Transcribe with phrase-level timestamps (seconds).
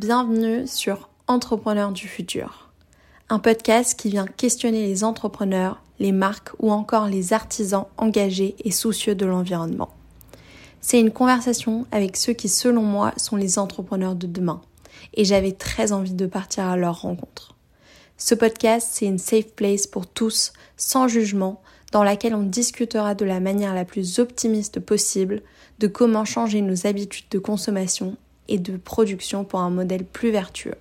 [0.00, 2.70] Bienvenue sur Entrepreneurs du futur,
[3.28, 8.70] un podcast qui vient questionner les entrepreneurs, les marques ou encore les artisans engagés et
[8.70, 9.90] soucieux de l'environnement.
[10.80, 14.62] C'est une conversation avec ceux qui, selon moi, sont les entrepreneurs de demain,
[15.12, 17.54] et j'avais très envie de partir à leur rencontre.
[18.16, 21.60] Ce podcast, c'est une safe place pour tous, sans jugement,
[21.92, 25.42] dans laquelle on discutera de la manière la plus optimiste possible
[25.78, 28.16] de comment changer nos habitudes de consommation
[28.58, 30.74] de production pour un modèle plus vertueux.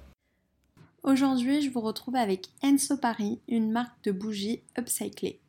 [1.04, 5.40] Aujourd'hui, je vous retrouve avec Enso Paris, une marque de bougies upcyclées.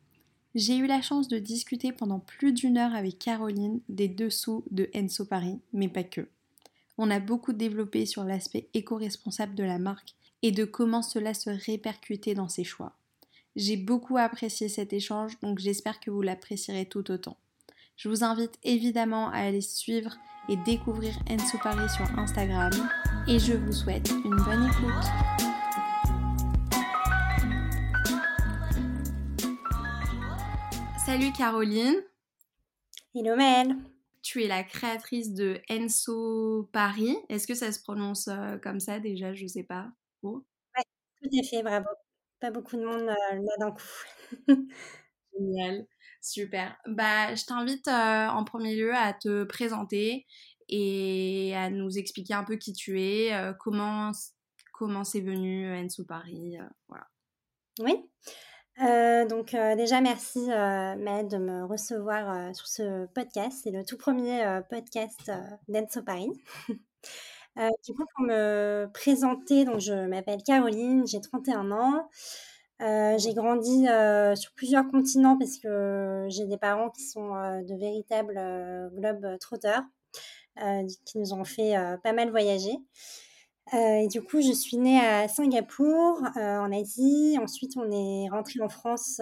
[0.55, 4.89] J'ai eu la chance de discuter pendant plus d'une heure avec Caroline des dessous de
[4.95, 6.27] Enso Paris, mais pas que.
[6.97, 11.49] On a beaucoup développé sur l'aspect éco-responsable de la marque et de comment cela se
[11.49, 12.97] répercutait dans ses choix.
[13.55, 17.37] J'ai beaucoup apprécié cet échange, donc j'espère que vous l'apprécierez tout autant.
[17.97, 20.17] Je vous invite évidemment à aller suivre
[20.49, 22.71] et découvrir Enso Paris sur Instagram
[23.27, 25.41] et je vous souhaite une bonne écoute.
[31.05, 32.01] Salut Caroline.
[33.13, 33.75] Hello Mel.
[34.21, 37.17] Tu es la créatrice de Enso Paris.
[37.29, 39.33] Est-ce que ça se prononce euh, comme ça déjà?
[39.33, 39.91] Je sais pas.
[40.21, 40.43] Oh.
[40.77, 40.83] Oui,
[41.21, 41.87] tout à fait, bravo.
[42.39, 44.47] Pas beaucoup de monde euh, là d'un coup.
[45.33, 45.85] Génial.
[46.21, 46.77] Super.
[46.85, 50.27] Bah, je t'invite euh, en premier lieu à te présenter
[50.69, 54.13] et à nous expliquer un peu qui tu es, euh, comment
[55.03, 56.97] c'est venu Enso Paris, euh.
[57.79, 57.95] Oui.
[59.29, 63.61] donc déjà merci Maëlle de me recevoir sur ce podcast.
[63.63, 65.31] C'est le tout premier podcast
[65.67, 66.29] d'Enso Paris.
[67.57, 72.09] du coup, pour me présenter, donc je m'appelle Caroline, j'ai 31 ans.
[72.81, 77.61] Euh, j'ai grandi euh, sur plusieurs continents parce que j'ai des parents qui sont euh,
[77.61, 78.33] de véritables
[78.95, 79.83] globe trotteurs
[81.05, 82.77] qui nous ont fait pas mal voyager.
[83.73, 87.37] et du coup, je suis née à Singapour, en Asie.
[87.41, 89.21] Ensuite, on est rentré en France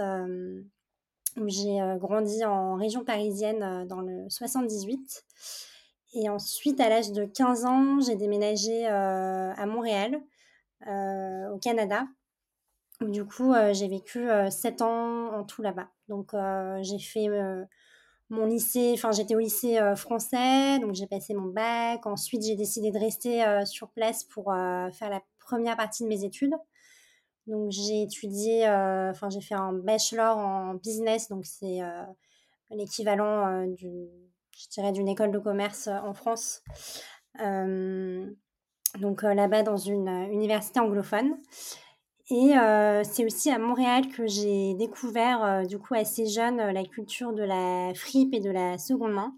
[1.37, 5.23] où j'ai grandi en région parisienne dans le 78.
[6.15, 10.19] Et ensuite, à l'âge de 15 ans, j'ai déménagé à Montréal,
[10.87, 12.05] au Canada,
[13.01, 15.87] du coup, euh, j'ai vécu 7 euh, ans en tout là-bas.
[16.09, 17.27] Donc, euh, j'ai fait
[18.29, 22.05] mon lycée, enfin, j'étais au lycée français, donc j'ai passé mon bac.
[22.05, 24.53] Ensuite, j'ai décidé de rester sur place pour
[24.93, 26.53] faire la première partie de mes études.
[27.47, 31.79] Donc, j'ai étudié, enfin, j'ai fait un bachelor en business, donc c'est
[32.69, 36.61] l'équivalent je dirais, d'une école de commerce en France.
[37.39, 41.35] donc, là-bas, dans une université anglophone.
[42.31, 46.71] Et euh, c'est aussi à Montréal que j'ai découvert, euh, du coup, assez jeune, euh,
[46.71, 49.35] la culture de la fripe et de la seconde main.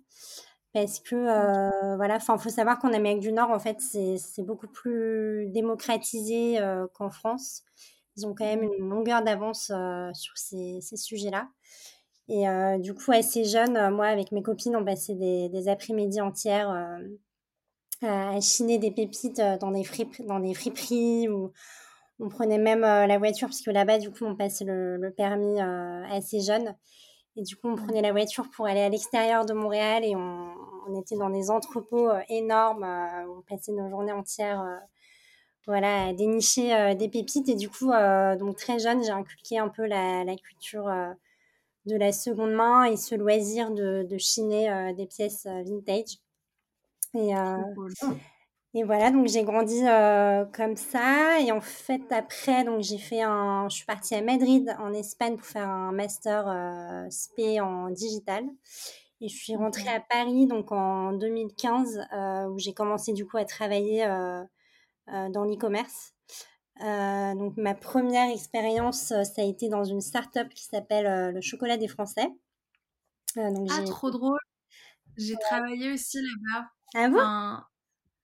[0.74, 5.48] Parce que, voilà, enfin, faut savoir qu'en Amérique du Nord, en fait, c'est beaucoup plus
[5.50, 6.60] démocratisé
[6.94, 7.64] qu'en France.
[8.16, 9.70] Ils ont quand même une longueur d'avance
[10.14, 11.50] sur ces, ces sujets-là.
[12.30, 12.46] Et
[12.80, 16.72] du coup, assez jeune, moi, avec mes copines, on passait des, des après-midi entières
[18.02, 21.52] à chiner des pépites dans des, fripes, dans des friperies ou
[22.22, 25.60] on prenait même euh, la voiture, parce que là-bas, du coup, on passait le, permis
[25.60, 26.76] euh, assez jeune.
[27.36, 30.52] Et du coup, on prenait la voiture pour aller à l'extérieur de Montréal et on,
[31.00, 32.86] était dans des entrepôts euh, énormes.
[33.30, 34.64] on passait nos journées entières
[35.66, 37.48] voilà, à dénicher des pépites.
[37.48, 37.92] Et du coup,
[38.40, 40.92] donc très jeune, j'ai inculqué un peu la, culture
[41.86, 46.20] de la seconde main et ce loisir de, chiner des pièces vintage.
[48.74, 51.42] Et voilà, donc j'ai grandi euh, comme ça.
[51.42, 55.36] Et en fait, après, donc j'ai fait un, je suis partie à Madrid, en Espagne,
[55.36, 58.46] pour faire un master euh, SP en digital.
[59.20, 63.38] Et je suis rentrée à Paris, donc en 2015, euh, où j'ai commencé du coup
[63.38, 64.08] à travailler
[65.08, 66.14] dans l'e-commerce.
[66.80, 71.90] donc ma première expérience, ça a été dans une start-up qui s'appelle le chocolat des
[71.90, 72.30] Français.
[73.36, 74.40] donc ah, trop drôle.
[75.18, 76.68] J'ai travaillé aussi là-bas.
[76.96, 77.71] Ah bon?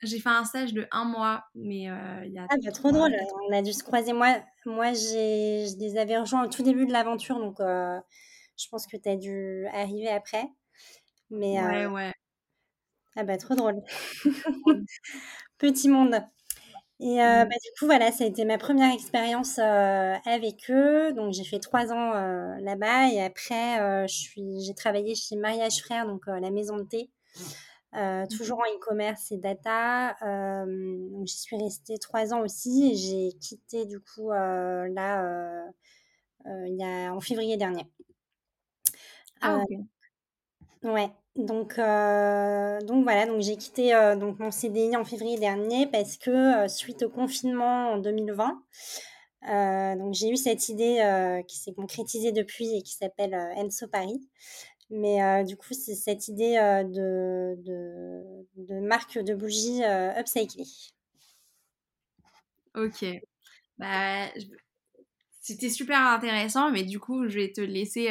[0.04, 2.46] J'ai fait un stage de un mois, mais euh, il y a.
[2.50, 3.16] Ah, bah, trop drôle.
[3.50, 4.14] On a dû se croiser.
[4.14, 8.00] Moi, moi je les avais rejoints au tout début de l'aventure, donc euh,
[8.58, 10.48] je pense que tu as dû arriver après.
[11.30, 12.14] Mais, ouais, euh, ouais.
[13.16, 13.82] Ah, bah, trop drôle.
[15.58, 16.22] Petit monde.
[17.00, 17.48] Et mmh.
[17.48, 21.12] bah, du coup, voilà, ça a été ma première expérience avec eux.
[21.14, 22.14] Donc, j'ai fait trois ans
[22.60, 23.10] là-bas.
[23.10, 27.10] Et après, j'ai travaillé chez Mariage Frère, donc la maison de thé.
[27.98, 30.16] Euh, mmh toujours en e-commerce et data.
[30.22, 35.64] Euh, j'y suis restée trois ans aussi et j'ai quitté du coup euh, là
[36.46, 37.88] il y a, en février dernier.
[39.42, 39.80] Ah, ok.
[40.84, 46.68] Ouais, donc, donc voilà, donc j'ai quitté donc mon CDI en février dernier parce que
[46.68, 48.62] suite au confinement en 2020,
[49.98, 54.22] donc j'ai eu cette idée qui s'est concrétisée depuis et qui s'appelle Enso Paris.
[54.90, 56.56] Mais du coup, c'est cette idée
[56.86, 60.64] de, de, de, marque de bougies upcyclées.
[62.74, 63.06] Ok.
[63.78, 64.28] Bah,
[65.42, 68.10] c'était super intéressant, mais du coup, je vais te laisser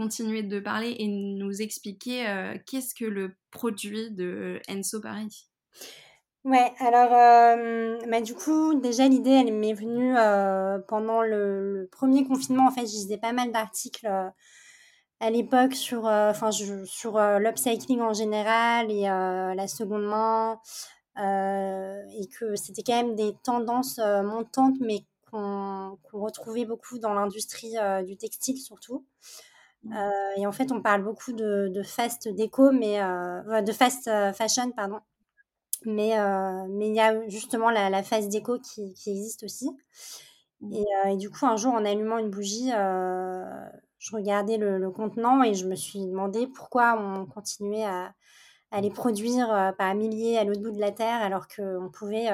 [0.00, 5.46] continuer de parler et nous expliquer euh, qu'est-ce que le produit de Enso Paris?
[6.44, 12.24] Ouais, alors euh, bah, du coup, déjà l'idée, elle m'est venue euh, pendant le, premier
[12.24, 12.66] confinement.
[12.66, 14.08] En fait, je lisais pas mal d'articles
[15.20, 20.58] à l'époque sur, enfin, sur l'upcycling en général et la seconde main,
[21.16, 27.74] et que c'était quand même des tendances montantes, mais qu'on retrouvait beaucoup dans l'industrie
[28.06, 29.04] du textile surtout.
[29.84, 29.96] Mmh.
[29.96, 34.32] Euh, et en fait, on parle beaucoup de, fast déco, mais euh, de fast euh,
[34.32, 35.00] fashion, pardon.
[35.86, 36.14] Mais
[36.68, 39.70] mais il y a justement la, la fast déco qui, qui existe aussi.
[40.60, 40.74] Mmh.
[41.08, 42.70] Et, du coup, un jour, en allumant une bougie,
[44.00, 48.12] je regardais le, contenant et je me suis demandé pourquoi on continuait à,
[48.80, 52.28] les produire par milliers à l'autre bout de la Terre alors qu'on pouvait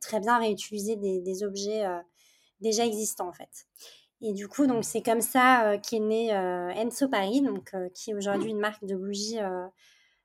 [0.00, 1.84] très bien réutiliser des, objets
[2.60, 3.66] déjà existants en fait.
[4.22, 7.88] Et du coup, donc c'est comme ça euh, qu'est né euh, Enso Paris, donc euh,
[7.90, 9.38] qui est aujourd'hui une marque de bougies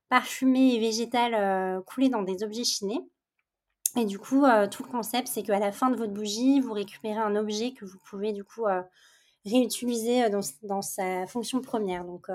[0.09, 2.99] parfumées et végétales coulées dans des objets chinés.
[3.97, 7.17] Et du coup, tout le concept, c'est qu'à la fin de votre bougie, vous récupérez
[7.17, 8.65] un objet que vous pouvez du coup
[9.45, 12.05] réutiliser dans, dans, sa fonction première.
[12.05, 12.27] Donc,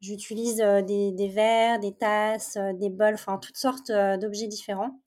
[0.00, 5.00] j'utilise des, des, verres, des tasses, des bols, enfin toutes sortes d'objets différents.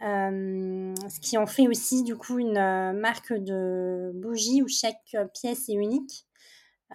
[0.00, 5.16] Euh, ce qui en fait aussi du coup une euh, marque de bougie où chaque
[5.34, 6.26] pièce est unique.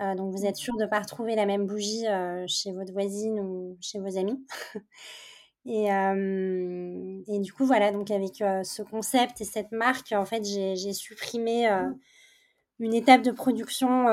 [0.02, 2.06] Euh, donc vous êtes sûr de ne pas retrouver la même bougie
[2.48, 4.46] chez votre voisine ou chez vos amis.
[5.66, 10.94] et, et, du coup voilà, donc avec ce concept et cette marque, en fait j'ai
[10.94, 11.68] supprimé
[12.80, 14.06] une étape de production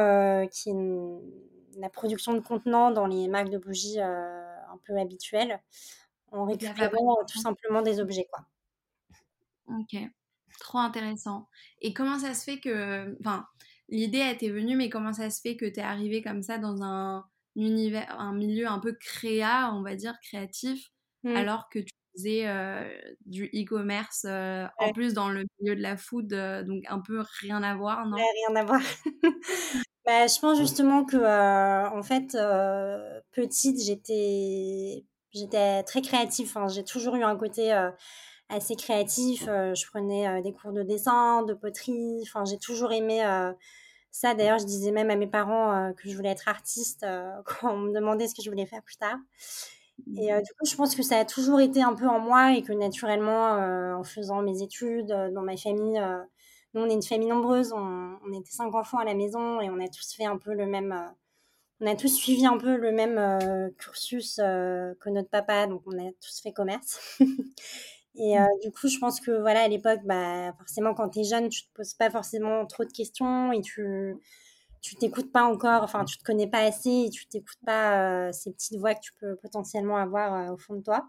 [0.50, 5.60] qui est la production de contenants dans les marques de bougies un peu habituelles
[6.32, 8.44] en récupérant tout simplement des objets quoi.
[9.66, 9.96] Ok,
[10.60, 11.48] trop intéressant.
[11.80, 13.46] Et comment ça se fait que, enfin,
[13.88, 16.58] l'idée a été venue, mais comment ça se fait que tu es arrivé comme ça
[16.58, 17.24] dans un
[17.56, 20.90] univers, un milieu un peu créa, on va dire, créatif,
[21.22, 21.36] mmh.
[21.36, 21.94] alors que tu
[22.26, 22.88] euh,
[23.26, 27.22] du e-commerce, euh, en plus dans le milieu de la food, euh, donc un peu
[27.40, 28.16] rien à voir, non?
[28.16, 28.80] Rien à voir.
[30.06, 32.36] bah, je pense justement que, en fait,
[33.32, 36.46] petite, j'étais, j'étais très créative.
[36.48, 37.72] Enfin, j'ai toujours eu un côté
[38.48, 39.44] assez créatif.
[39.46, 42.20] Je prenais des cours de dessin, de poterie.
[42.22, 43.22] Enfin, j'ai toujours aimé
[44.10, 44.34] ça.
[44.34, 47.04] D'ailleurs, je disais même à mes parents que je voulais être artiste
[47.44, 49.18] quand on me demandait ce que je voulais faire plus tard.
[50.16, 52.62] Et du coup, je pense que ça a toujours été un peu en moi et
[52.62, 56.00] que naturellement, en faisant mes études dans ma famille,
[56.74, 59.70] nous, on est une famille nombreuse, on, on, était cinq enfants à la maison et
[59.70, 60.94] on a tous fait un peu le même.
[61.80, 66.10] on a tous suivi un peu le même cursus que notre papa, donc on a
[66.20, 67.18] tous fait commerce.
[68.16, 71.24] Et euh, du coup, je pense que voilà, à l'époque, bah, forcément, quand tu es
[71.24, 74.16] jeune, tu te poses pas forcément trop de questions et tu
[74.84, 78.32] tu t'écoutes pas encore, enfin, tu te connais pas assez et tu t'écoutes pas euh,
[78.32, 81.08] ces petites voix que tu peux potentiellement avoir euh, au fond de toi.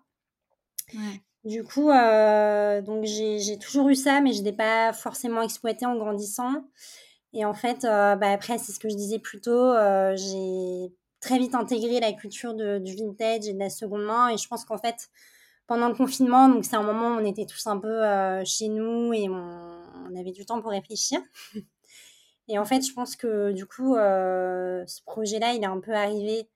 [0.94, 1.22] Ouais.
[1.44, 6.65] Du coup, donc j'ai toujours eu ça, mais je l'ai pas forcément exploité en grandissant.
[7.34, 9.75] Et en fait, bah, après, c'est ce que je disais plus tôt,
[10.15, 14.29] j'ai très vite intégré la culture de, du vintage et de la seconde main.
[14.29, 15.08] Et je pense qu'en fait,
[15.67, 16.50] pendant le confinement.
[16.50, 20.15] Donc, c'est un moment où on était tous un peu euh, chez nous et on,
[20.17, 21.20] avait du temps pour réfléchir.
[22.48, 25.94] Et en fait, je pense que du coup, euh, ce projet-là, il est un peu
[25.94, 26.50] arrivé.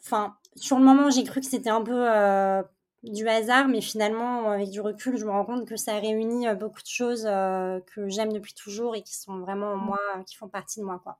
[0.00, 2.62] Enfin, sur le moment, j'ai cru que c'était un peu euh,
[3.02, 6.82] du hasard, mais finalement, avec du recul, je me rends compte que ça réunit beaucoup
[6.82, 9.84] de choses que j'aime depuis toujours et qui sont vraiment mmh.
[9.84, 11.18] moi, qui font partie de moi, quoi.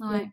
[0.00, 0.30] Ouais.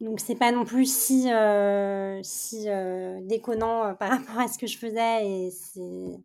[0.00, 4.58] Donc c'est pas non plus si, euh, si euh, déconnant euh, par rapport à ce
[4.58, 6.20] que je faisais et c'est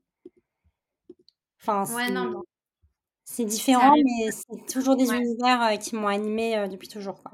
[1.62, 1.86] enfin
[3.32, 7.32] c'est différent mais c'est toujours des univers qui m'ont animée depuis toujours quoi.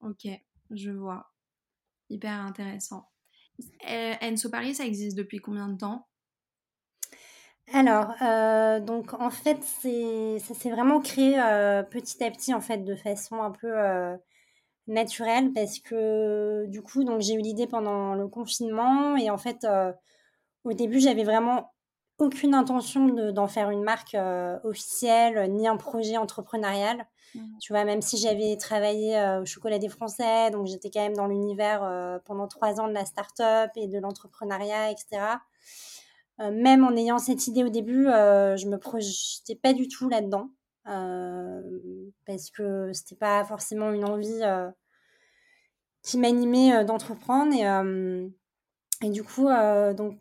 [0.00, 0.28] Ok,
[0.70, 1.32] je vois.
[2.08, 3.08] Hyper intéressant.
[4.22, 6.06] Enso Paris, ça existe depuis combien de temps?
[7.72, 8.14] Alors,
[8.82, 11.32] donc en fait, c'est ça s'est vraiment créé
[11.90, 13.72] petit à petit en fait de façon un peu
[14.86, 19.64] naturel parce que du coup, donc j'ai eu l'idée pendant le confinement et en fait,
[19.64, 19.92] euh,
[20.64, 21.71] au début, j'avais vraiment
[22.22, 24.16] aucune intention d'en faire une marque
[24.64, 27.06] officielle ni un projet entrepreneurial.
[27.34, 27.40] Mmh.
[27.60, 31.26] Tu vois, même si j'avais travaillé au Chocolat des Français, donc j'étais quand même dans
[31.26, 35.22] l'univers pendant trois ans de la start-up et de l'entrepreneuriat, etc.
[36.38, 40.50] même en ayant cette idée au début, je me projetais pas du tout là-dedans.
[40.84, 44.42] parce que c'était pas forcément une envie
[46.02, 47.54] qui m'animait d'entreprendre.
[47.54, 49.48] Et, et du coup,
[49.96, 50.18] donc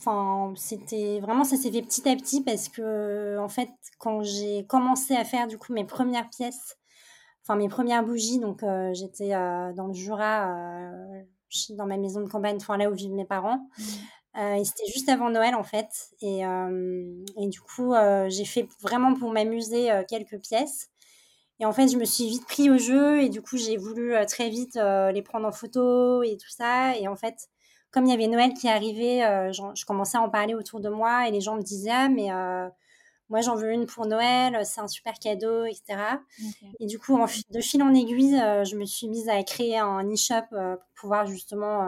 [0.00, 4.64] Enfin, c'était vraiment ça s'est fait petit à petit parce que en fait, quand j'ai
[4.66, 6.78] commencé à faire du coup mes premières pièces,
[7.44, 11.22] enfin mes premières bougies, donc euh, j'étais euh, dans le Jura, euh,
[11.76, 13.68] dans ma maison de campagne, enfin là où vivent mes parents.
[14.36, 14.40] Mmh.
[14.56, 15.90] et c'était juste avant Noël en fait.
[16.22, 17.92] Et, et du coup,
[18.28, 20.88] j'ai fait vraiment pour m'amuser quelques pièces.
[21.58, 24.14] Et en fait, je me suis vite pris au jeu et du coup, j'ai voulu
[24.26, 26.96] très vite les prendre en photo et tout ça.
[26.96, 27.48] Et en fait,
[27.90, 30.88] comme il y avait Noël qui arrivait, euh, je, commençais à en parler autour de
[30.88, 32.68] moi et les gens me disaient ah mais euh,
[33.28, 35.96] moi j'en veux une pour Noël, c'est un super cadeau, etc.
[36.78, 37.18] Et du coup,
[37.50, 41.26] de fil en aiguille, euh, je me suis mise à créer un e-shop pour pouvoir
[41.26, 41.80] justement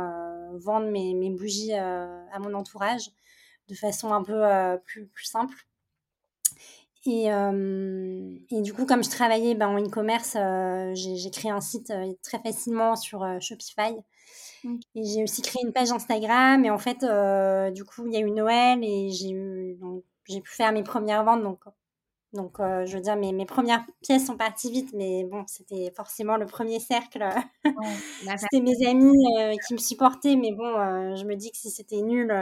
[0.54, 3.10] vendre mes, mes bougies à mon entourage
[3.68, 4.42] de façon un peu
[4.84, 5.66] plus, plus, simple.
[7.04, 10.36] Et, et, du coup, comme je travaillais ben, en e-commerce,
[10.94, 11.92] j'ai créé un site
[12.22, 13.96] très facilement sur Shopify
[14.94, 16.64] et j'ai aussi créé une page Instagram.
[16.64, 19.78] Et en fait, euh, du coup, il y a eu Noël et j'ai eu,
[20.28, 21.42] j'ai pu faire mes premières ventes.
[21.42, 21.60] Donc,
[22.32, 25.92] donc euh, je veux dire, mes, mes premières pièces sont parties vite, mais bon, c'était
[25.94, 27.24] forcément le premier cercle.
[28.38, 32.00] c'était mes amis euh, qui me supportaient, mais bon, je me dis que si c'était
[32.00, 32.32] nul,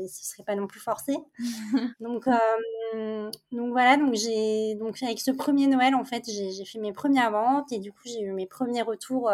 [0.00, 1.16] ils ce serait pas non plus forcé.
[2.00, 2.28] donc,
[3.52, 7.30] donc voilà, donc j'ai, donc avec ce premier Noël, en fait, j'ai fait mes premières
[7.30, 9.30] ventes et du coup, j'ai eu mes premiers retours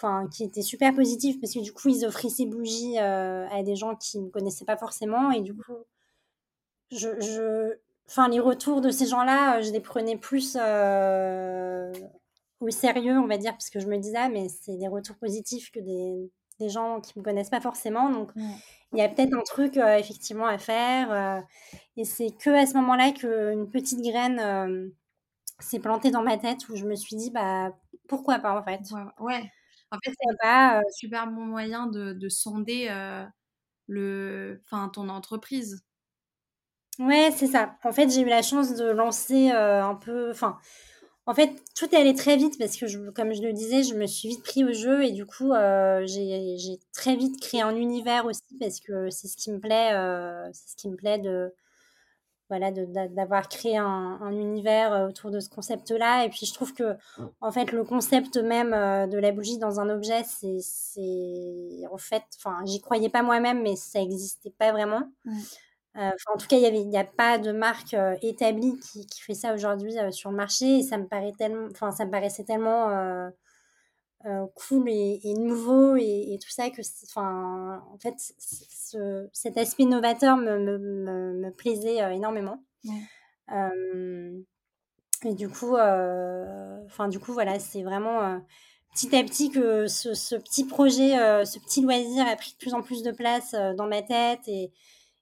[0.00, 3.62] enfin qui était super positif parce que du coup ils offraient ces bougies euh, à
[3.62, 5.76] des gens qui ne connaissaient pas forcément et du coup
[6.90, 7.76] je, je...
[8.08, 11.92] enfin les retours de ces gens-là euh, je les prenais plus euh,
[12.60, 15.16] au sérieux on va dire parce que je me disais ah, mais c'est des retours
[15.16, 18.10] positifs que des, des gens qui me connaissent pas forcément.
[18.10, 21.44] Donc il y a peut-être un truc effectivement à faire
[21.96, 24.92] et c'est que à ce moment-là qu'une petite graine
[25.58, 27.72] s'est plantée dans ma tête où je me suis dit bah
[28.08, 28.80] pourquoi pas en fait.
[29.20, 29.50] Ouais.
[29.92, 32.88] En fait, c'est pas un super bon moyen de, sonder
[33.88, 35.82] le, enfin, ton entreprise.
[36.98, 37.76] Ouais, c'est ça.
[37.84, 40.30] En fait, j'ai eu la chance de lancer un peu.
[40.30, 40.58] Enfin,
[41.26, 43.94] en fait, tout est allé très vite parce que, je, comme je le disais, je
[43.94, 45.52] me suis vite pris au jeu et du coup,
[46.06, 49.90] j'ai très vite créé un univers aussi parce que c'est ce qui me plaît.
[50.52, 51.54] c'est ce qui me plaît de
[52.50, 56.24] voilà, d'avoir créé un, univers euh, autour de ce concept-là.
[56.24, 56.96] Et puis je trouve que,
[57.40, 62.24] en fait, le concept même euh, de la bougie dans un objet, c'est, en fait,
[62.36, 65.02] enfin, j'y croyais pas moi-même, mais ça n'existait pas vraiment.
[65.96, 69.54] Euh, en tout cas, il n'y a pas de marque établie qui, qui, fait ça
[69.54, 70.78] aujourd'hui sur le marché.
[70.78, 73.30] Et ça me paraît tellement, enfin, ça me paraissait tellement euh,
[74.54, 78.14] cool et, nouveau et, tout ça que enfin en fait
[79.32, 80.78] cet aspect novateur me, me,
[81.32, 82.62] me, plaisait euh, énormément.
[83.52, 84.38] Euh,
[85.24, 88.40] et du coup enfin du coup voilà c'est vraiment
[88.94, 91.10] petit à petit que ce, ce petit projet
[91.44, 94.72] ce petit loisir a pris de plus en plus de place dans ma tête et,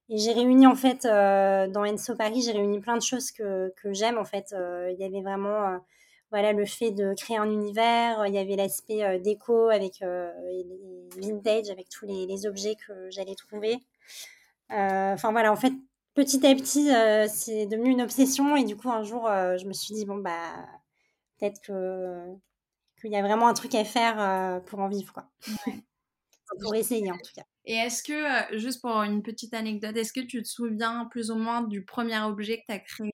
[0.09, 3.93] et j'ai réuni en fait dans Enso Paris j'ai réuni plein de choses que, que
[3.93, 4.55] j'aime en fait.
[4.91, 5.81] Il y avait vraiment
[6.31, 8.27] voilà le fait de créer un univers.
[8.27, 10.31] Il y avait l'aspect euh, déco avec euh,
[11.17, 13.79] vintage, avec tous les, objets que j'allais trouver.
[14.71, 15.73] Euh, enfin voilà, en fait,
[16.15, 16.91] petit à petit,
[17.29, 20.67] c'est devenu une obsession et du coup un jour, je me suis dit bon bah
[21.39, 22.35] peut-être que
[23.01, 25.31] qu'il y a vraiment un truc à faire pour en vivre quoi.
[26.61, 27.45] pour essayer en tout cas.
[27.65, 31.37] Et est-ce que, juste pour une petite anecdote, est-ce que tu te souviens plus ou
[31.37, 33.13] moins du premier objet que tu as créé?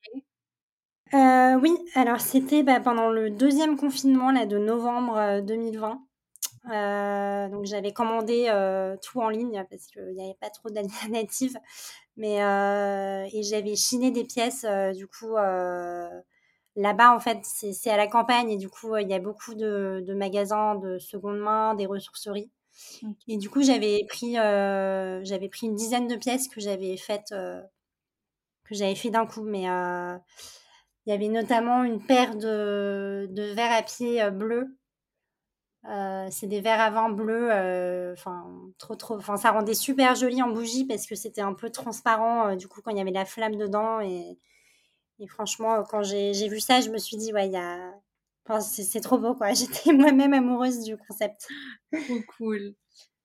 [1.15, 5.91] Euh, oui, alors c'était bah, pendant le deuxième confinement là, de novembre 2020.
[5.91, 8.47] Euh, euh, donc j'avais commandé
[9.03, 11.57] tout en ligne parce qu'il n'y avait pas trop d'alternatives.
[12.17, 12.37] Mais
[13.33, 15.35] et j'avais chiné des pièces du coup
[16.77, 20.05] là-bas en fait c'est à la campagne et du coup il y a beaucoup de,
[20.15, 22.51] magasins de seconde main, des ressourceries.
[23.29, 27.31] Et du coup j'avais pris j'avais pris une dizaine de pièces que j'avais faites
[28.65, 29.69] que j'avais fait d'un coup mais
[31.07, 34.77] il y avait notamment une paire de, verres à pied euh, bleus.
[35.87, 37.49] Euh, c'est des verres à vent bleus.
[37.53, 39.17] Euh, enfin, trop, trop.
[39.17, 42.81] Enfin, ça rendait super joli en bougie parce que c'était un peu transparent, du coup,
[42.83, 44.01] quand il y avait la flamme dedans.
[44.01, 44.39] Et,
[45.29, 49.35] franchement, quand j'ai vu ça, je me suis dit, ouais, il y c'est trop beau,
[49.35, 49.53] quoi.
[49.55, 51.49] J'étais moi-même amoureuse du concept.
[51.93, 52.75] Trop cool.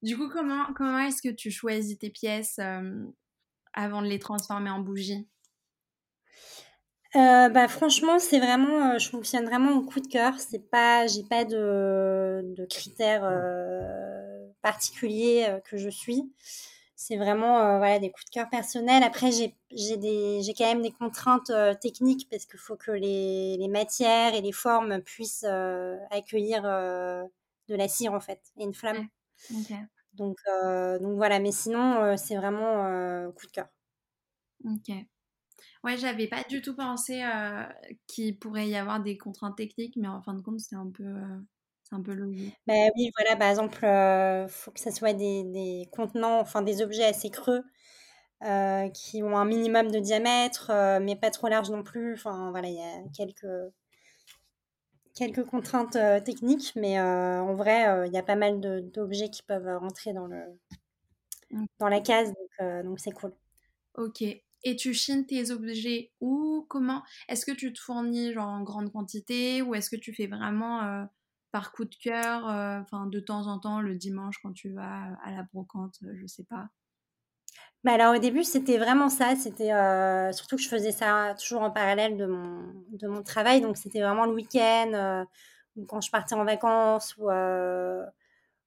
[0.01, 2.59] Du coup, comment, comment est-ce que tu choisis tes pièces
[3.73, 5.27] avant de les transformer en bougies
[7.15, 10.39] euh, bah, franchement, c'est vraiment, euh, je fonctionne vraiment au coup de cœur.
[10.39, 16.31] C'est pas, j'ai pas de, de critères euh, particuliers euh, que je suis.
[16.95, 19.03] C'est vraiment, voilà, des coups de cœur personnels.
[19.03, 21.51] Après, j'ai, j'ai des, j'ai quand même des contraintes
[21.81, 25.45] techniques parce qu'il faut que les, les matières et les formes puissent
[26.11, 29.07] accueillir de la cire en fait et une flamme.
[30.13, 30.37] Donc,
[31.01, 31.39] donc voilà.
[31.39, 33.67] Mais sinon, c'est vraiment coup de cœur.
[34.65, 34.89] Ok.
[35.83, 37.63] Ouais, j'avais pas du tout pensé euh,
[38.07, 41.03] qu'il pourrait y avoir des contraintes techniques, mais en fin de compte, c'est un peu,
[41.05, 41.39] euh,
[41.83, 42.57] c'est un peu logique.
[42.67, 46.81] Bah oui, voilà, par exemple, euh, faut que ça soit des, des contenants, enfin des
[46.81, 47.63] objets assez creux,
[48.43, 50.71] euh, qui ont un minimum de diamètre,
[51.01, 52.13] mais pas trop large non plus.
[52.15, 53.45] Enfin voilà, il y a quelques,
[55.13, 59.29] quelques contraintes euh, techniques, mais euh, en vrai, euh, il y a pas mal d'objets
[59.29, 60.57] qui peuvent rentrer dans le,
[61.51, 61.65] Mm.
[61.79, 63.33] dans la case, donc donc c'est cool.
[63.93, 64.19] Ok.
[64.63, 66.65] Et tu chines tes objets où?
[66.69, 67.03] Comment?
[67.27, 70.83] Est-ce que tu te fournis genre en grande quantité ou est-ce que tu fais vraiment
[70.83, 71.05] euh,
[71.51, 75.17] par coup de cœur, euh, enfin de temps en temps le dimanche quand tu vas
[75.23, 76.69] à la brocante, euh, je sais pas?
[77.83, 79.35] Bah alors au début, c'était vraiment ça.
[79.35, 83.61] C'était euh, surtout que je faisais ça toujours en parallèle de mon, de mon travail.
[83.61, 85.23] Donc c'était vraiment le week-end euh,
[85.77, 88.05] ou quand je partais en vacances ou euh,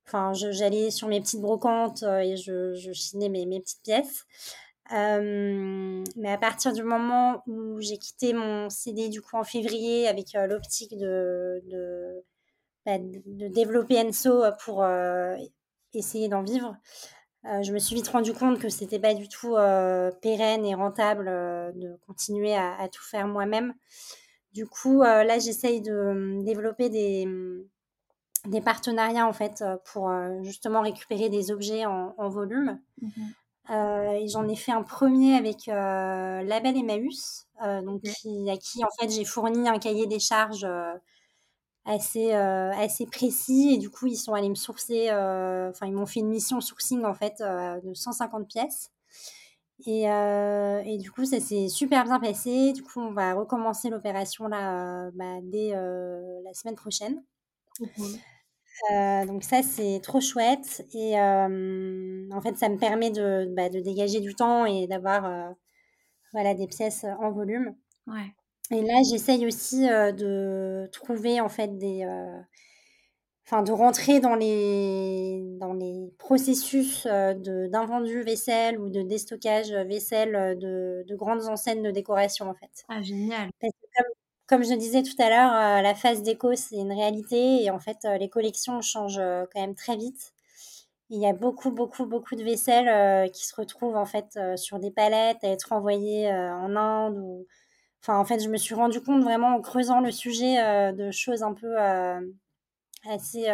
[0.06, 4.26] enfin j'allais sur mes petites brocantes euh, et je, je chinais mes, mes petites pièces.
[4.92, 10.06] Euh, mais à partir du moment où j'ai quitté mon CD du coup en février
[10.06, 12.22] avec euh, l'optique de, de,
[12.84, 15.34] bah, de développer Enso pour euh,
[15.94, 16.76] essayer d'en vivre,
[17.44, 19.56] je me suis vite rendu compte que c'était pas du tout
[20.20, 21.24] pérenne et rentable
[21.74, 23.74] de continuer à, tout faire moi-même.
[24.52, 27.26] Du coup, là, j'essaye de développer des,
[28.46, 30.08] des partenariats en fait pour
[30.42, 32.80] justement récupérer des objets en, volume.
[33.00, 33.32] Mhm.
[33.70, 38.02] Euh, j'en ai fait un premier avec euh, Label Emmaüs, euh, donc Ok.
[38.02, 40.94] qui, à qui en fait j'ai fourni un cahier des charges euh,
[41.84, 46.06] assez euh, assez précis et du coup ils sont allés me sourcer, enfin ils m'ont
[46.06, 48.90] fait une mission sourcing en fait de 150 pièces.
[49.86, 52.72] Et, euh, et du coup, ça s'est super bien passé.
[52.72, 57.22] Du coup, on va recommencer l'opération là bah, dès euh, la semaine prochaine.
[58.90, 60.84] Euh, donc ça, c'est trop chouette.
[60.94, 65.24] Et euh, en fait, ça me permet de, bah, de dégager du temps et d'avoir
[65.24, 65.50] euh,
[66.32, 67.74] voilà, des pièces en volume.
[68.06, 68.34] Ouais.
[68.70, 72.06] Et là, j'essaye aussi de trouver en fait des...
[73.44, 81.04] Enfin, de rentrer dans les, dans les processus d'invendu vaisselle ou de déstockage vaisselle de,
[81.06, 82.84] de grandes enseignes de décoration, en fait.
[82.88, 83.50] Ah, génial.
[83.60, 84.12] Parce que comme,
[84.52, 87.78] comme je disais tout à l'heure, euh, la phase déco, c'est une réalité et en
[87.78, 90.34] fait, euh, les collections changent euh, quand même très vite.
[91.08, 94.90] Il y a beaucoup, beaucoup, beaucoup de vaisselle qui se retrouvent en fait sur des
[94.90, 97.46] palettes à être envoyées en Inde ou...
[98.02, 100.56] Enfin, en fait, je me suis rendu compte vraiment en creusant le sujet
[100.92, 101.76] de choses un peu
[103.06, 103.46] assez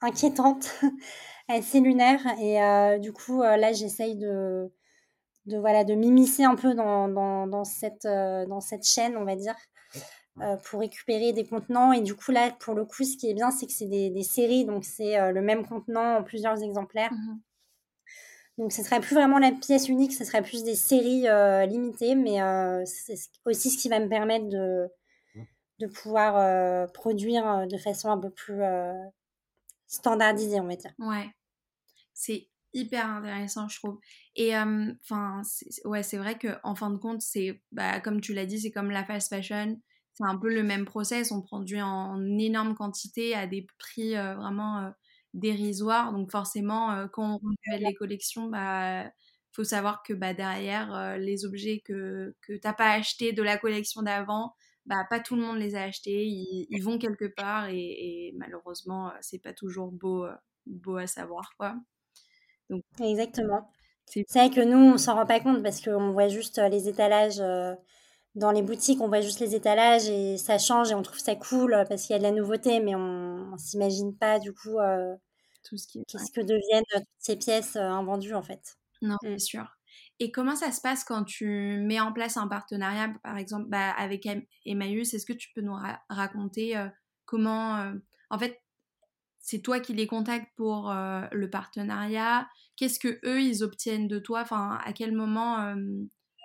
[0.00, 0.80] inquiétantes,
[1.48, 2.24] assez lunaires.
[2.40, 4.70] Et du coup, là, j'essaye de,
[5.46, 9.56] voilà, de m'immiscer un peu dans, dans, cette, dans cette chaîne, on va dire,
[10.40, 11.92] euh, pour récupérer des contenants.
[11.92, 14.10] Et du coup, là, pour le coup, ce qui est bien, c'est que c'est des,
[14.10, 17.12] des séries, donc c'est euh, le même contenant en plusieurs exemplaires.
[17.12, 17.40] Mhm.
[18.58, 22.16] Donc, ce serait plus vraiment la pièce unique, ce serait plus des séries euh, limitées,
[22.16, 22.38] mais
[22.84, 24.88] c'est aussi ce qui va me permettre de,
[25.80, 28.62] de pouvoir produire de façon un peu plus
[29.88, 30.92] standardisée, on va dire.
[30.98, 31.28] Ouais.
[32.12, 33.98] C'est hyper intéressant, je trouve.
[34.36, 35.42] Et enfin,
[35.84, 38.70] ouais, c'est vrai que en fin de compte, c'est bah, comme tu l'as dit, c'est
[38.70, 39.80] comme la fast fashion.
[40.14, 41.32] C'est un peu le même process.
[41.32, 44.90] On produit en énorme quantité à des prix euh, vraiment euh,
[45.34, 46.12] dérisoires.
[46.12, 49.10] Donc forcément, euh, quand on renouvelle les collections, bah
[49.52, 54.02] faut savoir que bah, derrière les objets que que t'as pas achetés de la collection
[54.02, 54.54] d'avant,
[54.86, 56.26] bah pas tout le monde les a achetés.
[56.26, 60.26] Ils, ils vont quelque part et, et malheureusement, c'est pas toujours beau
[60.66, 61.76] beau à savoir quoi.
[62.70, 63.70] Donc Exactement.
[64.06, 67.40] c'est vrai que nous, on s'en rend pas compte parce qu'on voit juste les étalages
[68.34, 71.36] dans les boutiques, on voit juste les étalages et ça change et on trouve ça
[71.36, 74.52] cool euh, parce qu'il y a de la nouveauté, mais on, on s'imagine pas du
[74.52, 75.14] coup euh,
[75.64, 76.04] tout ce qui est...
[76.08, 78.76] qu'est-ce que deviennent euh, toutes ces pièces invendues en fait.
[79.02, 79.36] Non, Mm.
[79.36, 79.66] c'est sûr.
[80.20, 81.46] Et comment ça se passe quand tu
[81.82, 85.60] mets en place un partenariat, par exemple, bah, avec Em- Emmaüs Est-ce que tu peux
[85.60, 86.88] nous ra- raconter euh,
[87.26, 87.78] comment...
[87.78, 87.94] euh,
[88.30, 88.60] En fait,
[89.40, 92.48] c'est toi qui les contactes pour euh, le partenariat?
[92.76, 94.42] Qu'est-ce que eux, ils obtiennent de toi?
[94.42, 95.74] Enfin, à quel moment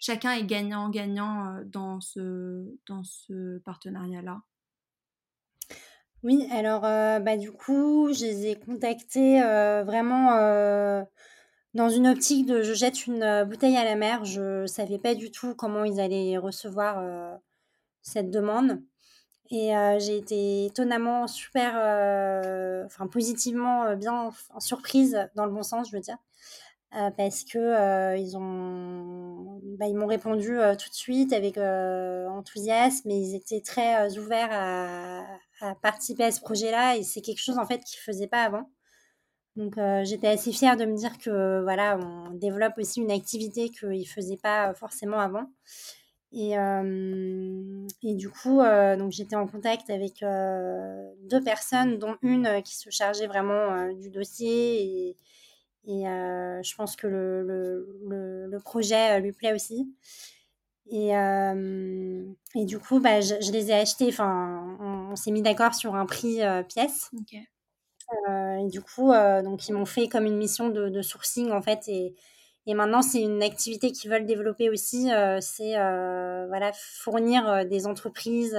[0.01, 4.41] chacun est gagnant-gagnant dans ce, dans ce partenariat-là?
[6.23, 10.31] Oui, alors bah du coup, je les ai contactés vraiment
[11.73, 14.25] dans une optique de je jette une bouteille à la mer.
[14.25, 17.39] Je savais pas du tout comment ils allaient recevoir
[18.01, 18.81] cette demande.
[19.51, 21.75] Et j'ai été étonnamment super,
[22.85, 26.17] enfin positivement bien surprise dans le bon sens, je veux dire.
[26.91, 33.35] Parce que ils ont bah, ils m'ont répondu tout de suite avec enthousiasme et ils
[33.35, 37.99] étaient très ouverts à, participer à ce projet-là et c'est quelque chose en fait qu'ils
[37.99, 38.69] faisaient pas avant
[39.55, 44.07] donc j'étais assez fière de me dire que voilà on développe aussi une activité qu'ils
[44.07, 45.47] faisaient pas forcément avant
[46.31, 46.53] et,
[48.03, 48.59] et du coup,
[48.97, 55.17] donc j'étais en contact avec deux personnes, dont une qui se chargeait vraiment du dossier.
[55.89, 59.91] Et je pense que le, le, le, projet lui plaît aussi.
[60.91, 64.07] Et, et du coup, bah, je, les ai achetés.
[64.09, 67.09] Enfin, on, s'est mis d'accord sur un prix pièce.
[68.27, 69.11] et du coup,
[69.43, 71.87] donc ils m'ont fait comme une mission de, de sourcing en fait.
[71.87, 72.13] Et,
[72.69, 77.63] et maintenant, c'est une activité qu'ils veulent développer aussi, euh, c'est euh, voilà, fournir euh,
[77.63, 78.55] des entreprises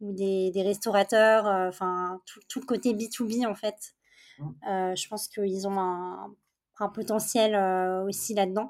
[0.00, 3.94] ou des, des restaurateurs, enfin tout, tout, le côté B2B en fait.
[4.42, 4.96] Mmh.
[4.96, 6.34] je pense qu'ils ont un,
[6.78, 7.54] un potentiel
[8.06, 8.68] aussi là-dedans.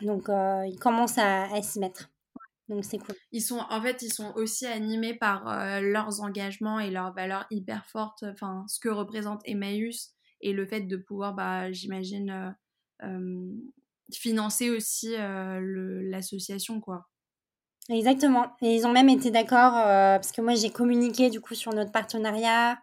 [0.00, 2.10] Donc, ils commencent à, à s'y mettre.
[2.68, 3.14] Donc, c'est cool.
[3.32, 5.44] Ils sont, en fait, ils sont aussi animés par
[5.80, 8.24] leurs engagements et leurs valeurs hyper fortes.
[8.24, 12.56] Enfin, ce que représente Emmaüs et le fait de pouvoir, bah, j'imagine,
[14.12, 17.08] financer aussi l'association, quoi.
[17.88, 18.46] Exactement.
[18.62, 21.90] Et ils ont même été d'accord, parce que moi j'ai communiqué du coup sur notre
[21.90, 22.78] partenariat.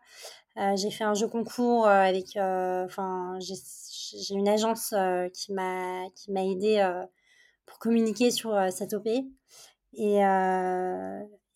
[0.76, 4.94] J'ai fait un jeu concours avec, enfin, j'ai une agence
[5.34, 6.86] qui m'a qui m'a aidé
[7.66, 9.08] pour communiquer sur cette OP.
[9.94, 10.20] Et,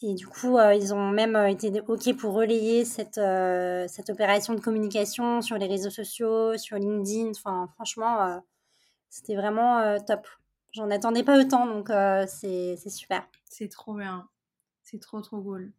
[0.02, 3.18] du coup, ils ont même été OK pour relayer cette,
[4.10, 7.32] opération de communication sur les réseaux sociaux, sur LinkedIn.
[7.32, 8.42] Enfin, franchement,
[9.14, 10.28] c'était vraiment euh, top.
[10.72, 13.28] J'en attendais pas autant, donc euh, c'est super.
[13.46, 14.28] C'est trop bien.
[14.82, 15.72] C'est trop, trop cool.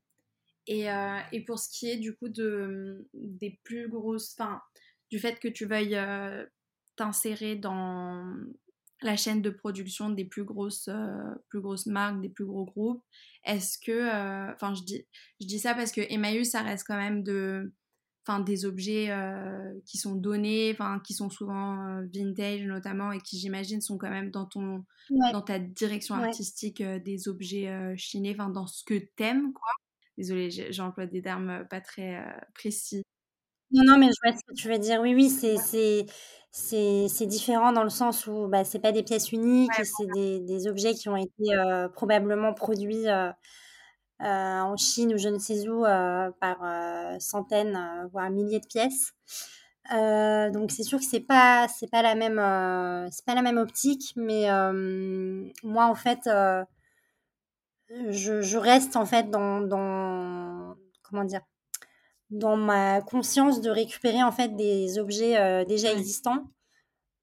[0.66, 4.62] Et, euh, et, pour ce qui est du coup de, des plus grosses, enfin,
[5.10, 5.98] du fait que tu veuilles
[6.96, 8.34] t'insérer dans
[9.02, 10.88] la chaîne de production des plus grosses,
[11.48, 13.02] plus grosses marques, des plus gros groupes,
[13.44, 15.06] est-ce que, enfin, je, dis,
[15.40, 17.72] je dis ça parce que Emmaüs, ça reste quand même de,
[18.26, 23.20] enfin des objets euh, qui sont donnés, enfin qui sont souvent euh, vintage notamment et
[23.20, 24.84] qui j'imagine sont quand même dans ton
[25.32, 29.68] dans ta direction artistique euh, des objets chinés, enfin dans ce que t'aimes quoi.
[30.16, 32.22] Désolée, j'emploie des termes pas très
[32.54, 33.02] précis.
[33.72, 35.00] Non non mais je vois ce que tu veux dire.
[35.00, 35.56] Oui oui c'est
[36.52, 40.40] c'est c'est différent dans le sens où bah, c'est pas des pièces uniques, c'est des,
[40.40, 41.52] des, objets qui ont été
[41.94, 43.08] probablement produits
[44.22, 48.66] euh, en Chine ou je ne sais où euh, par euh, centaines, voire milliers de
[48.66, 49.12] pièces.
[50.52, 52.38] donc c'est sûr que c'est pas c'est pas la même
[53.10, 54.46] c'est pas la même optique, mais
[55.62, 56.28] moi en fait
[58.10, 61.42] je, je, reste en fait dans, dans comment dire
[62.30, 66.44] dans ma conscience de récupérer en fait des objets déjà existants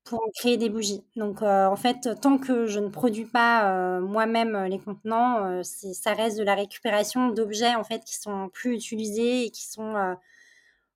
[0.04, 1.04] pour créer des bougies.
[1.16, 5.62] Donc, euh, en fait, tant que je ne produis pas euh, moi-même euh, les contenants,
[5.64, 10.16] ça reste de la récupération d'objets en fait qui sont plus utilisés et qui sont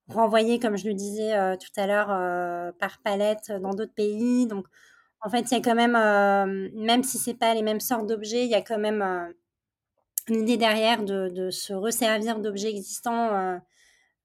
[0.09, 4.47] renvoyés, comme je le disais tout à l'heure, par palette dans d'autres pays.
[4.47, 4.65] Donc,
[5.21, 5.97] en fait, il y a quand même,
[6.75, 9.33] même si c'est pas les mêmes sortes d'objets, il y a quand même
[10.27, 13.59] une idée derrière de, de se resservir d'objets existants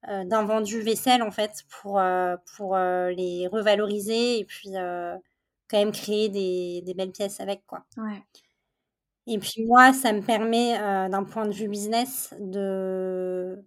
[0.08, 5.78] euh, d'un vendu vaisselle en fait pour, euh, pour euh, les revaloriser et puis quand
[5.78, 7.84] même créer des, des, belles pièces avec quoi.
[7.98, 8.22] Ouais.
[9.26, 10.78] Et puis moi, ça me permet
[11.10, 13.62] d'un point de vue business de,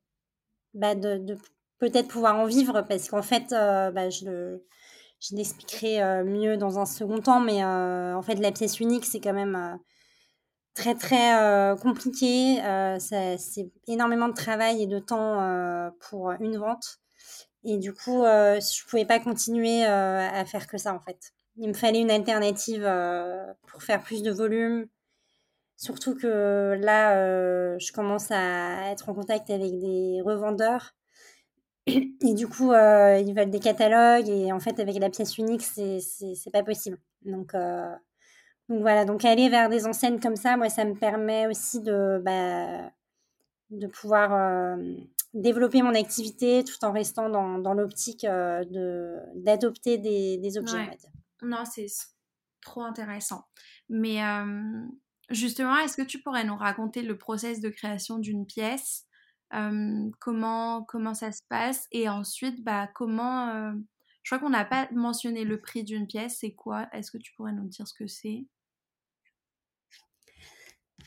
[0.74, 1.38] bah, de, de
[1.78, 4.66] peut-être pouvoir en vivre parce qu'en fait, bah, je le
[5.22, 9.34] je l'expliquerai mieux dans un second temps, mais en fait, la pièce unique, c'est quand
[9.34, 9.80] même
[10.74, 12.64] très très euh, compliqué.
[12.64, 17.00] Euh, c'est énormément de travail et de temps euh, pour une vente.
[17.64, 21.32] Et du coup, je pouvais pas continuer à faire que ça en fait.
[21.56, 22.84] Il me fallait une alternative
[23.68, 24.88] pour faire plus de volume.
[25.78, 27.16] Surtout que là,
[27.78, 30.94] je commence à être en contact avec des revendeurs.
[31.88, 34.28] Et du coup, ils veulent des catalogues.
[34.28, 36.98] Et en fait, avec la pièce unique, c'est pas possible.
[37.22, 37.54] Donc,
[38.70, 42.22] donc voilà, donc aller vers des enseignes comme ça, moi, ça me permet aussi de,
[42.24, 42.90] bah,
[43.72, 44.96] de pouvoir euh,
[45.34, 50.98] développer mon activité tout en restant dans, dans l'optique euh, de d'adopter des, des, objets.
[51.42, 51.88] Non, c'est
[52.62, 53.44] trop intéressant.
[53.90, 54.86] Mais euh,
[55.30, 59.06] justement, est-ce que tu pourrais nous raconter le process de création d'une pièce?
[60.20, 61.86] Comment, comment ça se passe?
[61.92, 63.72] Et ensuite bah, comment
[64.24, 66.38] Je crois qu'on n'a pas mentionné le prix d'une pièce.
[66.40, 66.88] C'est quoi?
[66.92, 68.48] Est-ce que tu pourrais nous dire ce que c'est?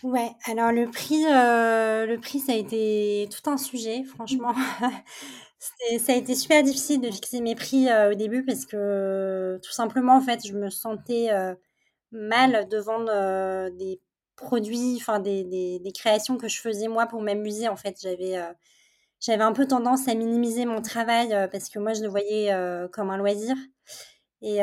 [0.03, 4.55] Ouais, alors le prix, euh, le prix, ça a été tout un sujet, franchement.
[5.59, 9.73] ça a été super difficile de fixer mes prix euh, au début parce que tout
[9.73, 11.55] simplement, en fait, je me sentais euh,
[12.13, 14.01] mal de vendre des
[14.37, 17.69] produits, enfin des, des, des, créations que je faisais moi pour m'amuser.
[17.69, 18.35] En fait, j'avais
[19.21, 22.53] j'avais un peu tendance à minimiser mon travail parce que moi, je le voyais
[22.93, 23.57] comme un loisir.
[24.43, 24.59] Et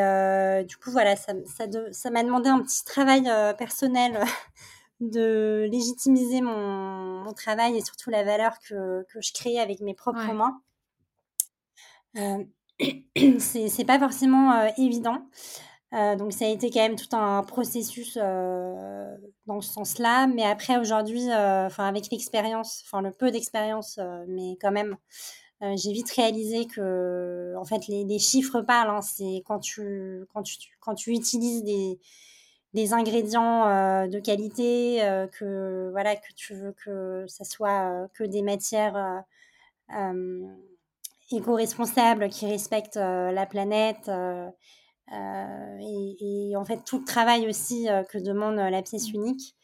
[0.66, 3.24] du coup, voilà, ça m'a ça, ça demandé un petit travail
[3.58, 4.20] personnel
[5.00, 9.94] de légitimiser mon, mon, travail et surtout la valeur que, que je crée avec mes
[9.94, 10.62] propres mains.
[12.18, 12.44] Euh,
[13.40, 15.26] c'est pas forcément euh, évident.
[15.94, 20.28] Euh, donc ça a été quand même tout un processus euh, dans ce sens-là.
[20.28, 24.98] Mais après aujourd'hui, enfin avec l'expérience, enfin le peu d'expérience, mais quand même,
[25.62, 28.90] j'ai vite réalisé que en fait les, les chiffres parlent.
[28.90, 29.02] Hein.
[29.02, 32.00] c'est quand tu quand tu quand tu utilises des
[32.74, 38.08] des ingrédients euh, de qualité, euh, que voilà que tu veux que ça soit euh,
[38.14, 39.24] que des matières
[41.32, 44.10] éco-responsables qui respectent la planète.
[45.12, 49.16] Et, et, en fait tout le travail aussi que demande la pièce mmh.
[49.16, 49.56] unique.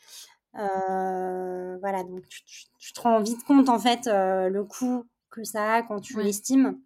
[0.54, 2.41] voilà, donc tu,
[2.78, 6.80] tu, te rends vite compte en fait le coût que ça a quand tu l'estimes.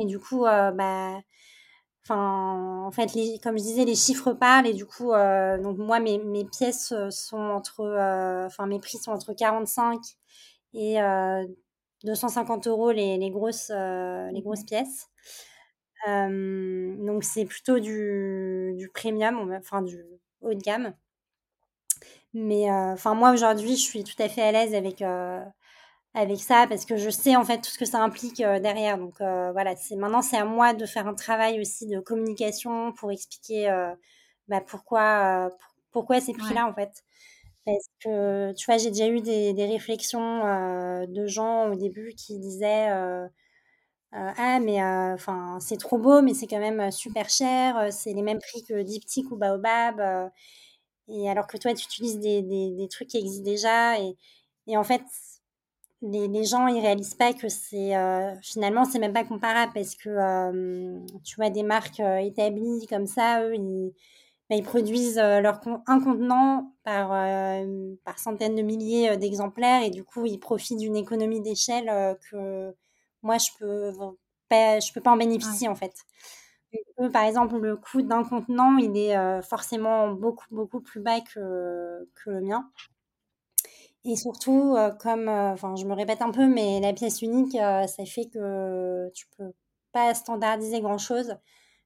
[0.00, 1.20] Et du coup, bah,
[2.10, 5.76] Enfin, en fait, les, comme je disais, les chiffres parlent et du coup, euh, donc
[5.76, 10.00] moi, mes, mes, pièces euh, sont entre, euh, enfin, mes prix sont entre 45
[10.72, 10.96] et
[12.04, 15.08] 250 euros les, les grosses, les grosses pièces.
[16.06, 20.02] donc c'est plutôt du, du premium, enfin du
[20.40, 20.94] haut de gamme.
[22.32, 25.02] Mais enfin, moi aujourd'hui, je suis tout à fait à l'aise avec
[26.14, 28.98] avec ça parce que je sais en fait tout ce que ça implique euh, derrière.
[28.98, 32.92] Donc euh, voilà, c'est maintenant c'est à moi de faire un travail aussi de communication
[32.92, 33.94] pour expliquer euh,
[34.48, 35.50] bah, pourquoi
[35.92, 37.04] pourquoi ces prix-là en fait.
[37.66, 40.42] Parce que tu vois, j'ai déjà eu des, des réflexions
[41.06, 42.88] de gens au début qui disaient
[44.12, 48.38] ah mais enfin c'est trop beau mais c'est quand même super cher, c'est les mêmes
[48.40, 50.30] prix que Diptyque ou Baobab.
[51.08, 54.16] et alors que toi tu utilises des, des, des trucs qui existent déjà et,
[54.66, 55.02] et en fait
[56.02, 59.94] les, les, gens ils réalisent pas que c'est euh, finalement c'est même pas comparable parce
[59.96, 63.92] que euh, tu vois des marques euh, établies comme ça eux ils,
[64.48, 67.08] bah, ils produisent leur un contenant par
[68.04, 72.74] par centaines de milliers d'exemplaires et du coup ils profitent d'une économie d'échelle que
[73.22, 73.92] moi je peux
[74.48, 75.94] pas je peux pas en bénéficier en fait.
[77.00, 82.08] Eux, par exemple le coût d'un contenant il est forcément beaucoup beaucoup plus bas que
[82.14, 82.70] que le mien
[84.08, 87.54] et surtout, euh, comme, euh, enfin, je me répète un peu, mais la pièce unique,
[87.56, 89.52] euh, ça fait que tu peux
[89.92, 91.36] pas standardiser grand-chose.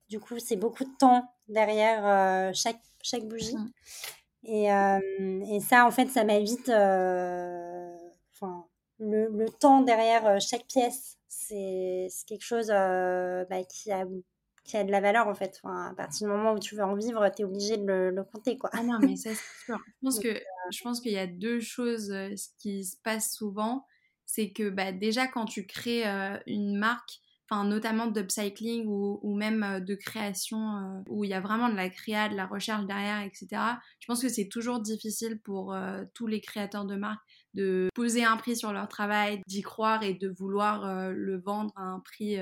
[0.08, 3.56] Du coup, c'est beaucoup de temps derrière chaque, chaque bougie.
[3.56, 3.70] Mmh.
[4.44, 4.66] Et,
[5.54, 8.66] et, ça, en fait, ça m'évite, enfin,
[8.98, 14.04] le, le, temps derrière chaque pièce, c'est quelque chose bah, qui a
[14.64, 15.60] qui a de la valeur en fait.
[15.62, 18.24] Enfin, à partir du moment où tu veux en vivre, tu es obligé de le,
[18.24, 18.70] compter quoi.
[18.72, 19.78] Ah non, mais ça c'est sûr.
[19.86, 23.34] Je pense que euh, je pense qu'il y a deux choses euh, qui se passent
[23.34, 23.86] souvent,
[24.26, 27.20] c'est que bah, déjà quand tu crées euh, une marque,
[27.50, 31.90] enfin notamment d'upcycling ou, ou même de création où il y a vraiment de la
[31.90, 33.48] créa, de la recherche derrière, etc.
[33.98, 35.76] Je pense que c'est toujours difficile pour
[36.14, 37.20] tous les créateurs de marques
[37.52, 41.82] de poser un prix sur leur travail, d'y croire et de vouloir le vendre à
[41.82, 42.38] un prix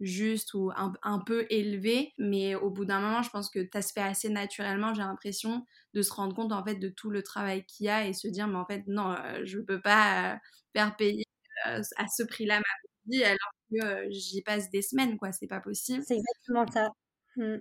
[0.00, 3.92] juste ou un, peu élevé, mais au bout d'un moment, je pense que ça se
[3.92, 7.64] fait assez naturellement, j'ai l'impression, de se rendre compte en fait de tout le travail
[7.66, 10.36] qu'il y a et se dire, mais en fait, non, euh, je peux pas euh,
[10.74, 11.24] faire payer
[11.66, 15.60] euh, à ce prix-là ma vie alors que j'y passe des semaines, quoi, c'est pas
[15.60, 16.02] possible.
[16.06, 16.88] C'est exactement ça.
[17.36, 17.56] Mmh.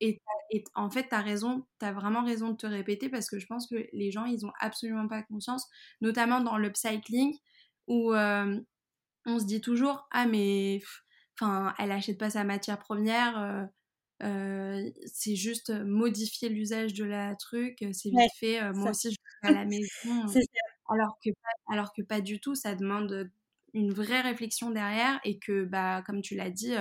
[0.00, 3.30] Et, et, en fait, tu as raison, tu as vraiment raison de te répéter parce
[3.30, 5.66] que je pense que les gens, ils ont absolument pas conscience,
[6.00, 7.38] notamment dans l'upcycling
[7.86, 10.80] où on se dit toujours, ah mais
[11.40, 13.38] Enfin, elle achète pas sa matière première.
[13.38, 13.64] Euh,
[14.22, 18.62] euh, c'est juste modifier l'usage de la truc, c'est vite fait.
[18.62, 20.26] Euh, moi aussi, je fais à la maison.
[20.88, 21.30] alors que
[21.68, 22.54] alors que pas du tout.
[22.54, 23.30] Ça demande
[23.74, 26.74] une vraie réflexion derrière et que, bah, comme tu l'as dit,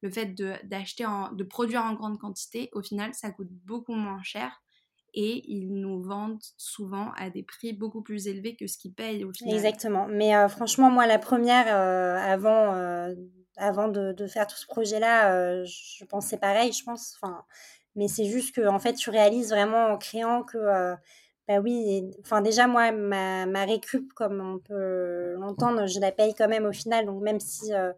[0.00, 4.22] le fait de d'acheter de produire en grande quantité, au final, ça coûte beaucoup moins
[4.22, 4.62] cher
[5.14, 9.24] et ils nous vendent souvent à des prix beaucoup plus élevés que ce qu'ils payent
[9.24, 9.54] au final.
[9.54, 10.06] Exactement.
[10.08, 12.72] Mais franchement, moi, la première, avant
[13.58, 17.16] avant de, faire tout ce projet-là, euh, je pensais pareil, je pense.
[17.20, 17.44] Enfin,
[17.96, 20.94] mais c'est juste que en fait, tu réalises vraiment en créant que, euh,
[21.48, 26.48] bah oui, enfin déjà moi, ma, récup, comme on peut l'entendre, je la paye quand
[26.48, 27.06] même au final.
[27.06, 27.92] Donc même si, euh,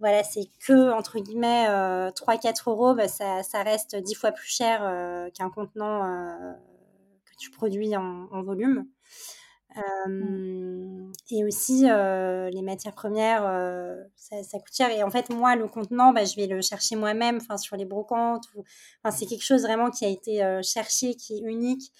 [0.00, 1.66] voilà, c'est que, entre guillemets,
[2.14, 4.80] 3-4 euros, bah, ça, reste 10 fois plus cher
[5.34, 6.02] qu'un contenant
[7.24, 8.86] que tu produis en volume.
[10.06, 11.12] Mmh.
[11.30, 13.42] et aussi, les matières premières,
[14.16, 14.90] ça, coûte cher.
[14.90, 18.44] Et en fait, moi, le contenant, bah, je vais le chercher moi-même, sur les brocantes.
[19.10, 21.92] C'est quelque chose vraiment qui a été cherché, qui est unique.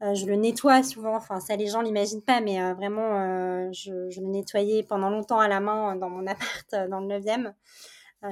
[0.00, 1.16] je le nettoie souvent.
[1.16, 5.48] Enfin, ça, les gens l'imaginent pas, mais vraiment, je, je, le nettoyais pendant longtemps à
[5.48, 7.52] la main dans mon appart dans le 9e.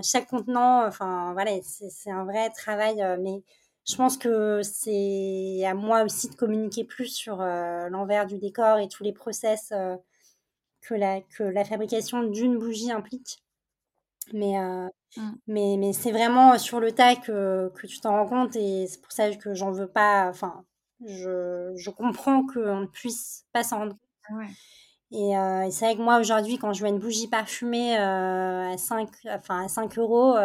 [0.03, 3.43] chaque contenant, enfin, voilà, c'est un vrai travail, mais
[3.91, 8.79] je pense que c'est à moi aussi de communiquer plus sur euh, l'envers du décor
[8.79, 9.97] et tous les process euh,
[10.81, 13.43] que, la, que la fabrication d'une bougie implique.
[14.33, 15.31] Mais, euh, mmh.
[15.49, 19.01] mais, mais c'est vraiment sur le tas que, que tu t'en rends compte et c'est
[19.01, 20.29] pour ça que j'en veux pas.
[20.29, 20.65] Enfin,
[21.05, 23.97] je, je comprends qu'on ne puisse pas s'en rendre
[24.29, 24.47] compte.
[25.13, 25.33] Et,
[25.73, 29.69] c'est vrai que moi, aujourd'hui, quand je vois une bougie parfumée à, 5, enfin, à
[29.69, 30.37] 5 euros,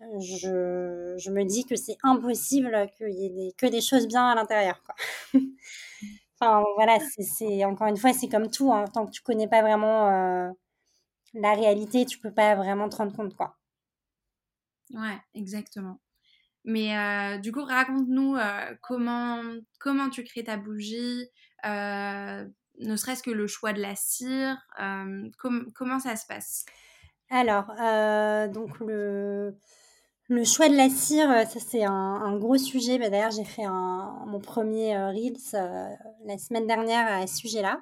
[0.00, 4.28] je, je, me dis que c'est impossible qu'il y ait des, que des choses bien
[4.28, 4.80] à l'intérieur.
[6.40, 8.72] enfin, voilà, c'est encore une fois, c'est comme tout.
[8.72, 10.50] Hein, tant que tu connais pas vraiment euh,
[11.34, 13.34] la réalité, tu peux pas vraiment te rendre compte.
[13.34, 13.56] Quoi.
[14.92, 16.00] Ouais, exactement.
[16.64, 19.40] Mais euh, du coup, raconte-nous euh, comment,
[19.78, 21.26] comment tu crées ta bougie,
[21.64, 24.58] ne serait-ce que le choix de la cire,
[25.74, 26.66] comment ça se passe?
[27.30, 27.66] Alors,
[28.52, 29.56] donc le,
[30.28, 32.98] le choix de la cire, euh, ça c'est un, gros sujet.
[32.98, 35.88] Bah, d'ailleurs, j'ai fait mon premier euh, Reels euh,
[36.24, 37.80] la semaine dernière à ce sujet-là.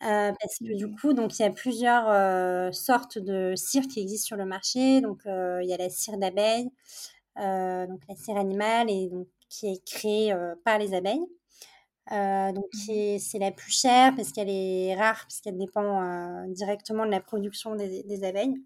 [0.00, 4.36] parce que du coup, donc il y a plusieurs sortes de cire qui existent sur
[4.36, 5.00] le marché.
[5.00, 6.70] Donc il y a la cire d'abeille,
[7.36, 11.24] donc la cire animale et donc qui est créée par les abeilles.
[12.10, 17.10] donc mmh c'est la plus chère parce qu'elle est rare, parce qu'elle dépend directement de
[17.10, 18.56] la production des abeilles.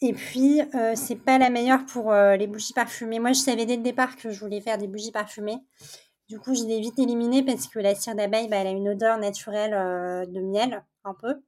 [0.00, 3.18] Et puis, euh, c'est pas la meilleure pour euh, les bougies parfumées.
[3.18, 5.58] Moi, je savais dès le départ que je voulais faire des bougies parfumées.
[6.28, 8.88] Du coup, je l'ai vite éliminée parce que la cire d'abeille, bah, elle a une
[8.88, 11.42] odeur naturelle euh, de miel, un peu.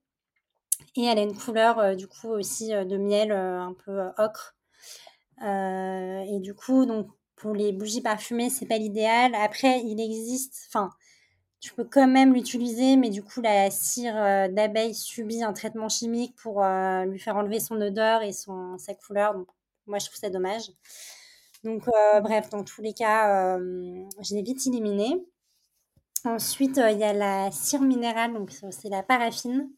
[0.96, 4.56] Et elle a une couleur, du coup, aussi de miel un peu ocre.
[5.42, 9.34] et du coup, donc, pour les bougies parfumées, c'est pas l'idéal.
[9.34, 10.90] Après, il existe, enfin,
[11.60, 15.90] tu peux quand même l'utiliser, mais du coup, la cire euh, d'abeille subit un traitement
[15.90, 19.34] chimique pour euh, lui faire enlever son odeur et son, sa couleur.
[19.34, 19.46] Donc,
[19.86, 20.70] moi, je trouve ça dommage.
[21.62, 25.22] Donc, euh, bref, dans tous les cas, je l'ai vite éliminé.
[26.24, 29.70] Ensuite, il y a la cire minérale, donc c'est la paraffine.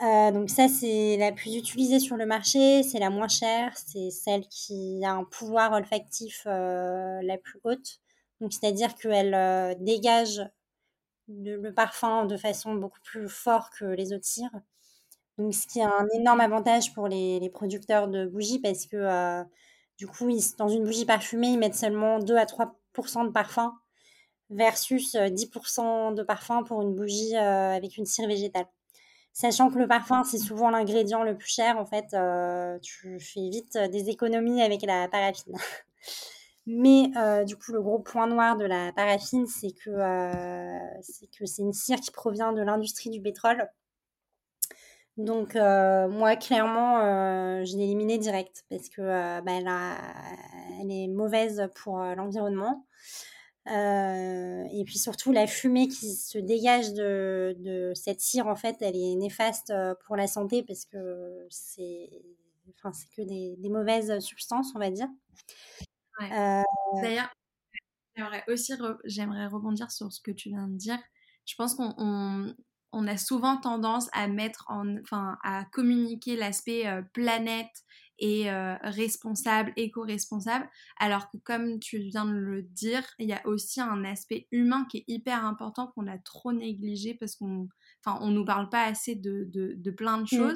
[0.00, 4.46] donc ça, c'est la plus utilisée sur le marché, c'est la moins chère, c'est celle
[4.48, 8.00] qui a un pouvoir olfactif la plus haute.
[8.40, 10.42] Donc c'est-à-dire qu'elle dégage
[11.38, 14.50] le, parfum de façon beaucoup plus fort que les autres cires.
[15.38, 19.42] Donc, ce qui est un énorme avantage pour les, producteurs de bougies parce que euh,
[19.96, 23.74] du coup, dans une bougie parfumée, ils mettent seulement 2 à 3% de parfum
[24.50, 28.66] versus 10% euh, de parfum pour une bougie euh, avec une cire végétale.
[29.32, 32.16] Sachant que le parfum, c'est souvent l'ingrédient le plus cher, en fait,
[32.82, 35.56] tu fais vite des économies avec la paraffine.
[36.72, 41.26] Mais euh, du coup, le gros point noir de la paraffine, c'est que euh, c'est
[41.26, 43.68] que c'est une cire qui provient de l'industrie du pétrole.
[45.16, 47.00] Donc euh, moi, clairement,
[47.64, 49.02] je l'ai éliminée direct parce que
[49.40, 49.52] bah,
[50.80, 52.86] elle, est mauvaise pour l'environnement.
[53.66, 59.16] et puis surtout, la fumée qui se dégage de, cette cire, en fait, elle est
[59.16, 59.72] néfaste
[60.06, 62.10] pour la santé parce que c'est
[63.16, 65.08] que des, mauvaises substances, on va dire.
[66.20, 66.62] Euh,
[67.02, 67.32] D'ailleurs,
[68.16, 68.72] j'aimerais aussi
[69.04, 70.98] j'aimerais rebondir sur ce que tu viens de dire.
[71.46, 72.54] Je pense qu'on
[72.92, 77.84] on, a souvent tendance à mettre en, enfin, à communiquer l'aspect euh, planète
[78.18, 83.40] et euh, responsable, éco-responsable, alors que comme tu viens de le dire, il y a
[83.46, 87.68] aussi un aspect humain qui est hyper important qu'on a trop négligé parce qu'on,
[88.04, 90.54] enfin, on nous parle pas assez de, de, de plein de mmh.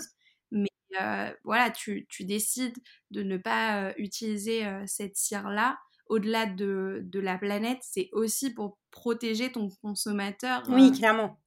[1.01, 2.77] Euh, voilà, tu, décides
[3.11, 5.79] de ne pas euh, utiliser euh, cette cire-là,
[6.09, 10.63] au-delà de, la planète, c'est aussi pour protéger ton consommateur.
[10.69, 11.39] Oui, clairement.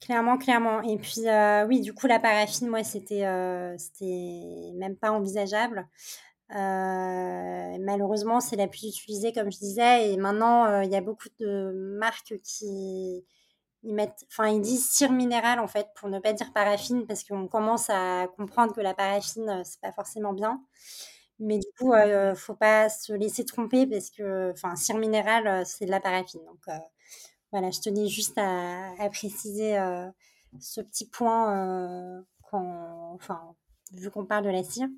[0.00, 0.82] Clairement, clairement.
[0.82, 1.22] Et puis,
[1.68, 3.24] oui, du coup, la paraffine, moi, c'était
[3.78, 5.86] c'était même pas envisageable.
[6.48, 10.10] malheureusement, c'est la plus utilisée, comme je disais.
[10.10, 13.24] Et maintenant, il y a beaucoup de marques qui,
[13.84, 17.24] ils mettent, enfin, ils disent cire minérale en fait pour ne pas dire paraffine parce
[17.24, 20.60] qu'on commence à comprendre que la paraffine euh, c'est pas forcément bien.
[21.38, 25.62] Mais du coup, euh, faut pas se laisser tromper parce que, enfin, cire minérale euh,
[25.66, 26.40] c'est de la paraffine.
[26.46, 26.78] Donc euh,
[27.50, 29.76] voilà, je tenais juste à, préciser
[30.60, 33.54] ce petit point enfin,
[33.92, 34.88] vu qu'on parle de la cire.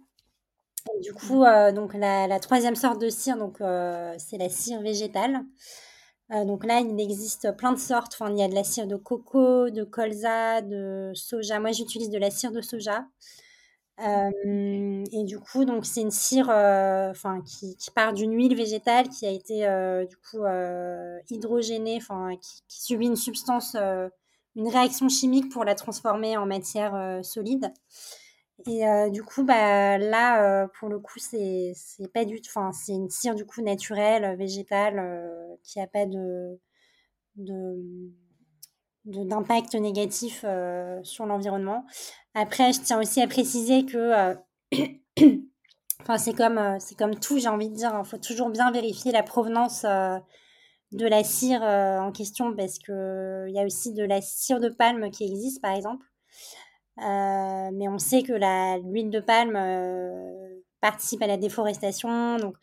[1.01, 3.57] Du coup, donc la, la, troisième sorte de cire, donc
[4.19, 5.45] c'est la cire végétale.
[6.45, 8.15] Donc là, il existe plein de sortes.
[8.15, 11.61] Enfin, il y a de la cire de coco, de colza, de soja.
[11.61, 13.07] Moi, j'utilise de la cire de soja.
[13.99, 19.27] et du coup, donc c'est une cire, enfin, qui, qui, part d'une huile végétale qui
[19.27, 19.61] a été
[20.09, 20.45] du coup
[21.31, 23.77] hydrogénée, enfin, qui, qui, subit une substance,
[24.57, 27.73] une réaction chimique pour la transformer en matière solide.
[28.67, 31.75] Et du coup, bah, là, pour le coup, c'est
[32.13, 32.51] pas du tout.
[32.73, 36.59] C'est une cire du coup naturelle, végétale, qui a pas de
[39.05, 40.45] d'impact négatif
[41.03, 41.85] sur l'environnement.
[42.35, 44.35] Après, je tiens aussi à préciser que,
[46.19, 49.23] c'est comme comme tout, j'ai envie de dire, il hein, faut toujours bien vérifier la
[49.23, 54.61] provenance de la cire en question parce que il y a aussi de la cire
[54.61, 56.07] de palme qui existe, par exemple.
[56.99, 58.33] Euh, mais on sait que
[58.83, 62.37] l'huile de palme euh, participe à la déforestation.
[62.37, 62.57] Donc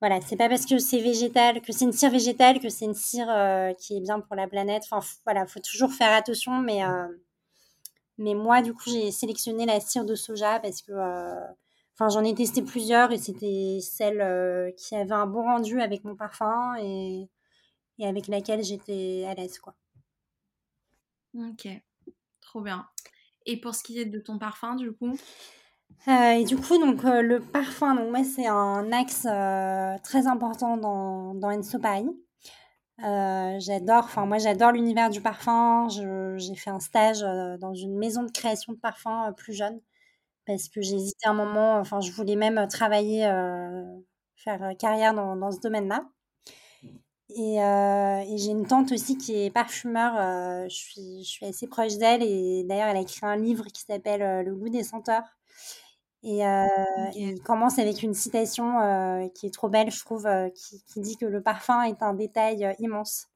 [0.00, 2.94] voilà, c'est pas parce que c'est végétal, que c'est une cire végétale, que c'est une
[2.94, 4.84] cire euh, qui est bien pour la planète.
[4.90, 6.60] Enfin voilà, faut toujours faire attention.
[6.60, 6.82] Mais,
[8.18, 10.92] mais moi, du coup, j'ai sélectionné la cire de soja parce que
[11.94, 16.16] enfin j'en ai testé plusieurs et c'était celle qui avait un bon rendu avec mon
[16.16, 17.28] parfum et,
[17.98, 19.74] et avec laquelle j'étais à l'aise quoi.
[21.34, 21.68] Ok,
[22.40, 22.86] trop bien.
[23.46, 25.16] Et pour ce qui est de ton parfum, du coup
[26.08, 30.76] euh, du coup, donc euh, le parfum, donc moi c'est un axe euh, très important
[30.76, 32.06] dans, dans Enso Paris.
[32.98, 35.88] j'adore, enfin moi j'adore l'univers du parfum.
[35.88, 37.20] j'ai fait un stage
[37.60, 39.80] dans une maison de création de parfum plus jeune
[40.46, 41.78] parce que j'ai hésité un moment.
[41.78, 43.22] Enfin, je voulais même travailler,
[44.36, 46.04] faire carrière dans, dans ce domaine-là.
[47.30, 50.14] Euh, et, j'ai une tante aussi qui est parfumeur.
[50.16, 52.22] Euh, je, suis, je suis assez proche d'elle.
[52.22, 55.24] Et d'ailleurs, elle a écrit un livre qui s'appelle euh, Le goût des senteurs.
[56.22, 56.40] Et
[57.16, 61.26] il commence avec une citation qui est trop belle, je trouve, qui, qui, dit que
[61.26, 63.28] le parfum est un détail immense.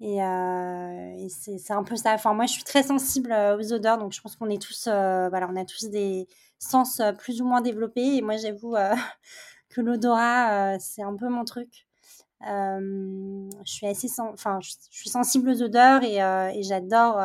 [0.00, 2.14] Et, et c'est un peu ça.
[2.14, 5.48] Enfin, moi, je suis très sensible aux odeurs, donc je pense qu'on est tous, voilà,
[5.50, 6.28] on a tous des
[6.60, 8.18] sens plus ou moins développés.
[8.18, 8.76] Et moi, j'avoue
[9.70, 11.83] que l'odorat, c'est un peu mon truc
[12.46, 16.16] je suis assez, enfin, je, suis sensible aux odeurs et,
[16.56, 17.16] et j'adore.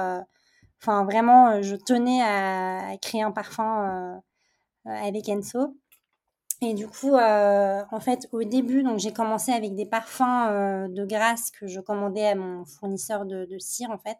[0.82, 4.22] Enfin, vraiment, je tenais à, créer un parfum
[4.86, 5.76] avec Enso.
[6.62, 11.52] Et du coup, en fait, au début, donc j'ai commencé avec des parfums de grâce
[11.52, 14.18] que je commandais à mon fournisseur de, cire, en fait.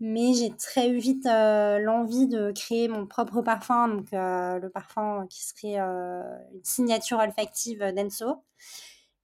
[0.00, 5.76] Mais j'ai très vite l'envie de créer mon propre parfum, donc le parfum qui serait
[5.78, 8.42] une signature olfactive d'Enso.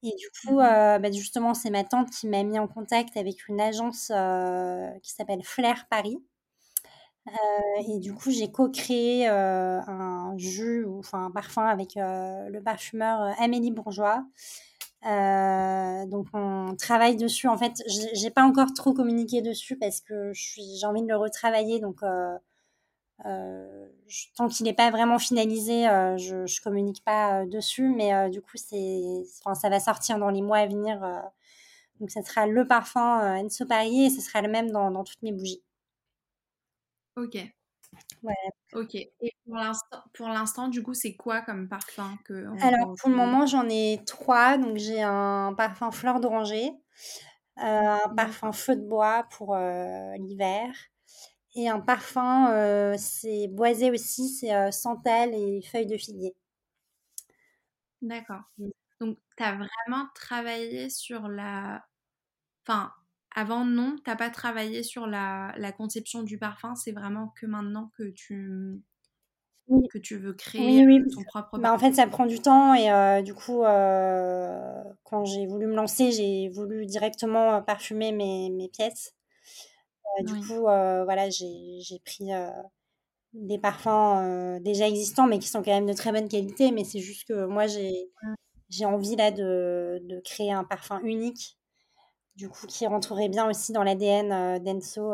[0.02, 3.48] Et du coup, mmh bah, justement, c'est ma tante qui m'a mis en contact avec
[3.48, 4.12] une agence
[5.02, 6.18] qui s'appelle Flair Paris.
[7.88, 14.24] et du coup, j'ai co-créé un jus, enfin un parfum avec le parfumeur Amélie Bourgeois.
[15.02, 17.48] donc on travaille dessus.
[17.48, 17.82] En fait,
[18.14, 21.80] j'ai pas encore trop communiqué dessus parce que j'ai envie de le retravailler.
[21.80, 22.00] Donc
[23.24, 23.88] euh,
[24.36, 28.42] tant qu'il n'est pas vraiment finalisé, euh, je ne communique pas euh, dessus, mais du
[28.42, 31.00] coup, c'est, ça va sortir dans les mois à venir.
[32.00, 35.22] donc, ça sera le parfum Enso Paris et ce sera le même dans, dans toutes
[35.22, 35.62] mes bougies.
[37.16, 37.34] Ok.
[38.22, 38.34] Ouais.
[38.74, 38.94] Ok.
[38.94, 39.32] Et
[40.12, 44.02] pour l'instant, du coup, c'est quoi comme parfum que Alors, pour le moment, j'en ai
[44.06, 44.58] trois.
[44.58, 46.70] Donc, j'ai un parfum fleur d'oranger,
[47.56, 50.74] un parfum feu de bois pour l'hiver,
[51.56, 56.36] et un parfum, euh, c'est boisé aussi, c'est euh, santal et feuilles de figuier.
[58.02, 58.42] D'accord.
[58.58, 58.68] Mmh.
[59.00, 61.84] Donc, tu as vraiment travaillé sur la.
[62.66, 62.92] Enfin,
[63.34, 66.74] avant, non, tu n'as pas travaillé sur la, la conception du parfum.
[66.74, 68.82] C'est vraiment que maintenant que tu,
[69.90, 73.22] que tu veux créer ton propre bah, En fait, ça prend du temps et euh,
[73.22, 79.15] du coup, quand j'ai voulu me lancer, j'ai voulu directement parfumer mes, mes pièces.
[80.20, 82.28] Du coup, voilà, j'ai pris
[83.32, 86.72] des parfums déjà existants, mais qui sont quand même de très bonne qualité.
[86.72, 88.10] Mais c'est juste que moi, j'ai
[88.68, 91.56] j'ai envie là de, de, créer un parfum unique,
[92.36, 95.12] du coup, qui rentrerait bien aussi dans l'ADN d'Enso,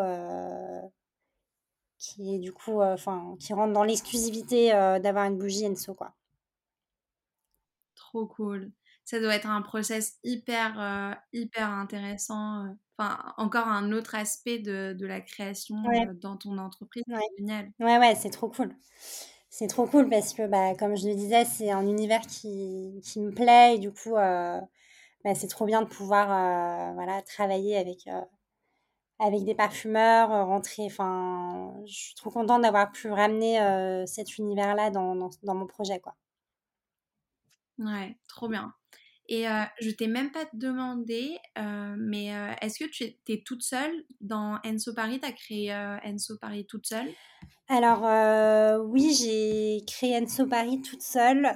[1.98, 4.70] qui est du coup, enfin, qui rentre dans l'exclusivité
[5.02, 6.14] d'avoir une bougie Enso, quoi.
[7.94, 8.70] Trop cool.
[9.04, 12.74] Ça doit être un process hyper, hyper intéressant
[13.36, 17.04] encore un autre aspect de, de la création euh, dans ton entreprise.
[17.08, 17.16] Ouais.
[17.36, 17.70] C'est génial.
[17.80, 18.74] Ouais, ouais, c'est trop cool.
[19.50, 23.20] C'est trop cool parce que, bah, comme je le disais, c'est un univers qui, qui
[23.20, 24.60] me plaît et du coup, euh,
[25.24, 28.08] bah, c'est trop bien de pouvoir euh, voilà, travailler avec,
[29.18, 30.86] avec des parfumeurs, rentrer.
[30.86, 33.58] Enfin, je suis trop contente d'avoir pu ramener
[34.06, 36.14] cet univers-là dans, dans, mon projet, quoi.
[37.78, 38.72] Ouais, trop bien.
[39.28, 39.44] Et
[39.80, 42.26] je t'ai même pas demandé, mais
[42.60, 45.20] est-ce que tu étais toute seule dans Enso Paris?
[45.20, 45.72] Tu as créé
[46.04, 47.08] Enso Paris toute seule?
[47.68, 48.02] Alors
[48.84, 51.46] oui, j'ai créé Enso Paris toute seule.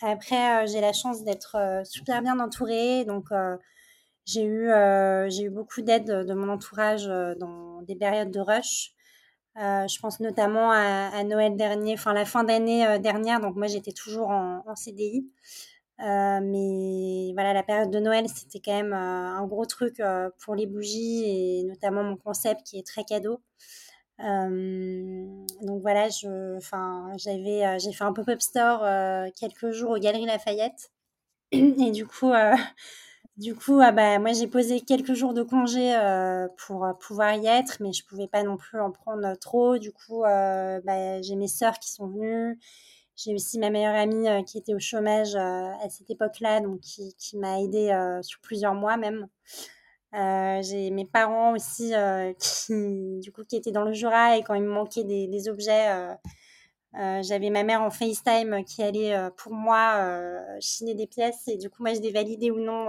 [0.00, 3.04] après, j'ai la chance d'être super bien entourée.
[3.04, 3.26] Donc,
[4.24, 8.92] j'ai eu, eu beaucoup d'aide de mon entourage dans des périodes de rush.
[9.56, 13.40] je pense notamment à, Noël dernier, enfin la fin d'année dernière.
[13.40, 15.28] Donc moi, j'étais toujours en CDI.
[16.00, 20.30] Euh, mais voilà, la période de Noël, c'était quand même euh, un gros truc euh,
[20.38, 23.40] pour les bougies et notamment mon concept qui est très cadeau.
[24.20, 26.58] donc voilà, je,
[27.16, 28.84] j'avais, j'ai fait un pop-up store
[29.38, 30.90] quelques jours aux Galeries Lafayette.
[31.52, 32.32] Et du coup,
[33.36, 35.96] du coup, ah bah, moi j'ai posé quelques jours de congé
[36.58, 39.78] pour pouvoir y être, mais je pouvais pas non plus en prendre trop.
[39.78, 42.58] Du coup, bah, j'ai mes sœurs qui sont venues.
[43.18, 46.78] J'ai aussi ma meilleure amie euh, qui était au chômage euh, à cette époque-là, donc
[46.78, 49.26] qui, qui m'a aidée euh, sur plusieurs mois même.
[50.12, 51.92] j'ai mes parents aussi
[52.38, 55.48] qui, du coup, qui étaient dans le Jura et quand il me manquait des, des
[55.48, 56.16] objets,
[56.94, 60.00] j'avais ma mère en FaceTime qui allait pour moi
[60.60, 62.88] chiner des pièces et du coup, moi, je les validais ou non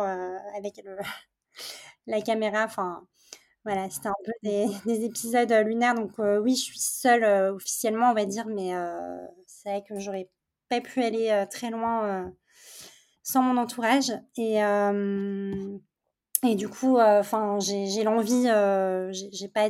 [0.55, 0.80] avec
[2.07, 2.65] la caméra.
[2.65, 3.03] Enfin,
[3.65, 5.95] voilà, c'était un peu des, des épisodes lunaires.
[5.95, 7.23] Donc, oui, je suis seule
[7.55, 8.73] officiellement, on va dire, mais
[9.88, 10.30] que j'aurais
[10.70, 12.30] pas pu aller euh, très loin euh,
[13.24, 14.11] sans mon entourage.
[14.38, 15.78] Et, euh,
[16.43, 18.47] et du coup, enfin, j'ai l'envie,
[19.34, 19.70] j'ai pas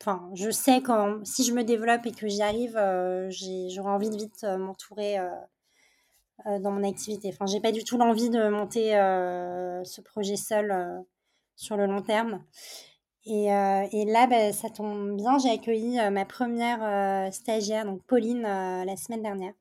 [0.00, 2.74] enfin, je sais quand si je me développe et que j'y arrive,
[3.28, 5.18] j'aurais envie de vite m'entourer
[6.46, 7.30] dans mon activité.
[7.32, 8.92] Enfin, j'ai pas du tout l'envie de monter
[9.84, 11.04] ce projet seul
[11.56, 12.44] sur le long terme.
[13.30, 17.84] Et, euh, et là, bah, ça tombe bien, j'ai accueilli euh, ma première euh, stagiaire,
[17.84, 19.52] donc Pauline, la semaine dernière.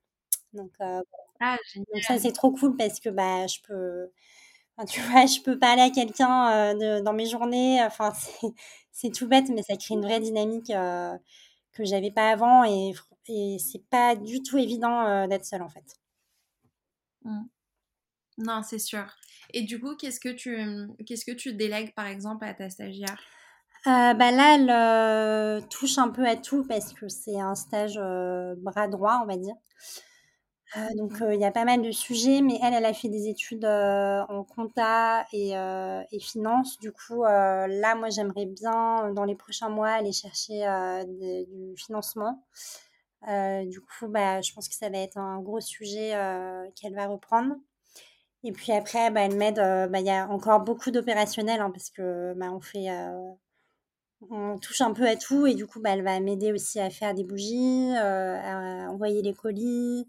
[0.54, 0.72] Donc,
[1.40, 4.10] ah, donc ça, c'est trop cool parce que bah, je peux,
[4.78, 7.84] enfin, tu vois, je peux parler à quelqu'un dans mes journées.
[7.84, 8.12] Enfin,
[8.92, 10.74] c'est tout bête, mais ça crée une vraie dynamique
[11.74, 12.94] que j'avais pas avant et,
[13.28, 15.86] et c'est pas du tout évident d'être seule en fait.
[17.24, 17.44] Mmh.
[18.40, 19.06] Non, c'est sûr.
[19.54, 20.58] Et du coup, qu'est-ce que tu
[21.06, 23.20] qu'est-ce que tu délègues par exemple à ta stagiaire?
[23.88, 27.98] Euh, bah là, elle euh, touche un peu à tout parce que c'est un stage
[27.98, 29.56] euh, bras droit, on va dire.
[30.96, 33.66] donc il y a pas mal de sujets, mais elle, elle a fait des études
[33.66, 35.54] en compta et,
[36.12, 36.78] et finance.
[36.80, 40.64] Du coup, là, moi, j'aimerais bien, dans les prochains mois, aller chercher
[41.08, 42.44] du financement.
[43.28, 46.12] du coup, bah, je pense que ça va être un gros sujet
[46.76, 47.56] qu'elle va reprendre.
[48.44, 49.58] Et puis après, bah, elle m'aide.
[49.58, 52.90] bah, il y a encore beaucoup d'opérationnels hein, parce que bah, on fait
[54.30, 56.90] on touche un peu à tout et du coup, bah, elle va m'aider aussi à
[56.90, 60.08] faire des bougies, euh, à envoyer les colis.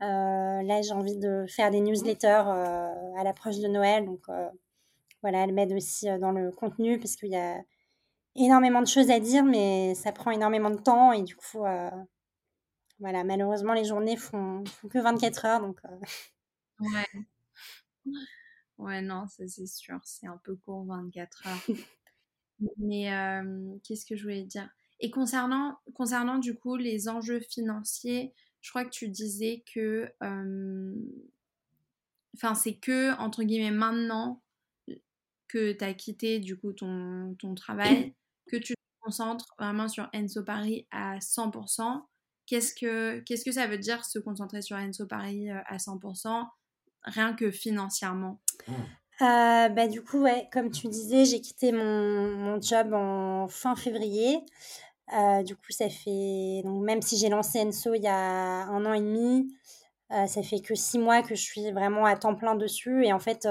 [0.00, 4.04] Euh, là, j'ai envie de faire des newsletters euh, à l'approche de Noël.
[4.06, 4.26] Donc,
[5.22, 7.62] voilà, elle m'aide aussi dans le contenu parce qu'il y a
[8.34, 11.64] énormément de choses à dire, mais ça prend énormément de temps et du coup,
[12.98, 15.60] voilà, malheureusement, les journées font, font que 24 heures.
[15.60, 15.80] Donc,
[16.80, 17.24] Ouais.
[18.78, 21.66] Ouais, non, ça c'est sûr, c'est un peu court 24 heures.
[22.78, 23.10] Mais
[23.84, 24.68] qu'est-ce que je voulais dire?
[25.00, 30.12] Et concernant, concernant du coup les enjeux financiers, je crois que tu disais que,
[32.36, 34.42] enfin c'est que entre guillemets maintenant
[35.48, 38.14] que tu as quitté du coup ton, ton travail,
[38.46, 42.02] que tu te concentres vraiment sur Enso Paris à 100%.
[42.46, 46.46] Qu'est-ce que, que ça veut dire se concentrer sur Enso Paris à 100%
[47.04, 48.40] rien que financièrement?
[48.68, 48.72] Mmh.
[49.20, 54.40] Euh, bah, du coup, comme tu disais, j'ai quitté mon, job en fin février.
[55.14, 56.62] Euh, du coup, ça fait.
[56.64, 59.54] Donc, même si j'ai lancé Enso il y a un an et demi,
[60.12, 63.04] euh, ça fait que six mois que je suis vraiment à temps plein dessus.
[63.04, 63.46] Et en fait,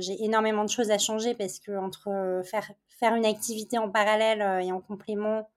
[0.00, 4.72] j'ai énormément de choses à changer parce que entre faire, une activité en parallèle et
[4.72, 5.48] en complément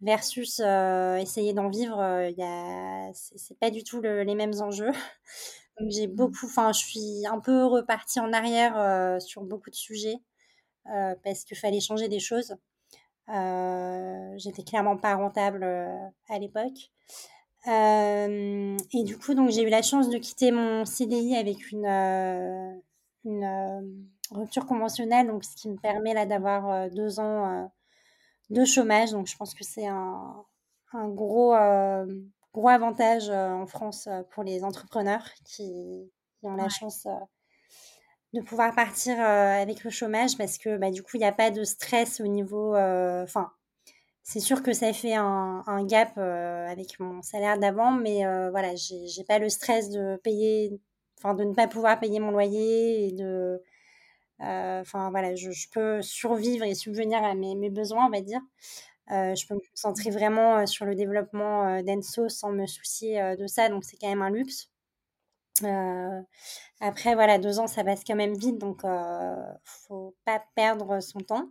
[0.00, 1.96] versus essayer d'en vivre,
[2.28, 3.10] il a...
[3.14, 4.92] c'est pas du tout les mêmes enjeux.
[5.88, 6.14] J'ai mmh.
[6.14, 10.16] beaucoup, enfin je suis un peu repartie en arrière euh, sur beaucoup de sujets
[10.86, 12.56] euh, parce qu'il fallait changer des choses.
[13.28, 15.64] Euh, J'étais clairement pas rentable
[16.28, 16.90] à l'époque.
[17.66, 21.86] et du coup, donc j'ai eu la chance de quitter mon CDI avec une,
[23.24, 27.70] une rupture conventionnelle, donc ce qui me permet là d'avoir deux ans
[28.50, 29.12] de chômage.
[29.12, 30.44] Donc je pense que c'est un,
[30.92, 31.54] un, gros
[32.52, 36.10] gros avantage euh, en France euh, pour les entrepreneurs qui,
[36.44, 37.06] ont la chance
[38.34, 41.52] de pouvoir partir avec le chômage parce que bah, du coup, il n'y a pas
[41.52, 42.74] de stress au niveau.
[42.74, 43.52] Enfin,
[44.24, 49.22] c'est sûr que ça fait un, un gap avec mon salaire d'avant, mais voilà, j'ai
[49.22, 50.80] pas le stress de payer,
[51.16, 53.62] enfin, de ne pas pouvoir payer mon loyer et de.
[54.40, 58.40] Enfin, voilà, je, je, peux survivre et subvenir à mes, mes besoins, on va dire.
[59.08, 63.84] Je peux me concentrer vraiment sur le développement d'Enso sans me soucier de ça, donc
[63.84, 64.68] c'est quand même un luxe.
[65.64, 66.20] Euh,
[66.80, 71.20] après, voilà, deux ans, ça passe quand même vite, donc euh, faut pas perdre son
[71.20, 71.48] temps.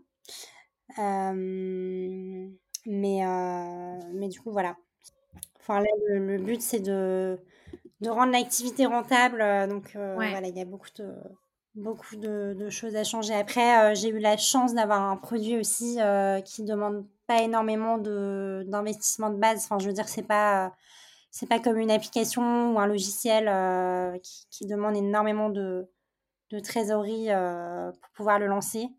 [0.99, 2.49] Euh,
[2.86, 4.76] mais, euh, mais du coup, voilà.
[5.60, 7.39] Enfin, là, le, but, c'est de,
[8.02, 9.39] de rendre l'activité rentable.
[9.70, 11.14] Donc, voilà, il y a beaucoup de,
[11.76, 13.34] beaucoup de, de choses à changer.
[13.34, 15.99] Après, j'ai eu la chance d'avoir un produit aussi
[16.45, 19.64] qui demande pas énormément d'investissement de, base.
[19.66, 20.74] Enfin, je veux dire, c'est pas
[21.32, 24.18] c'est pas comme une application ou un logiciel euh,
[24.52, 25.90] qui, demande énormément de,
[26.52, 28.90] de trésorerie euh, pour pouvoir le lancer.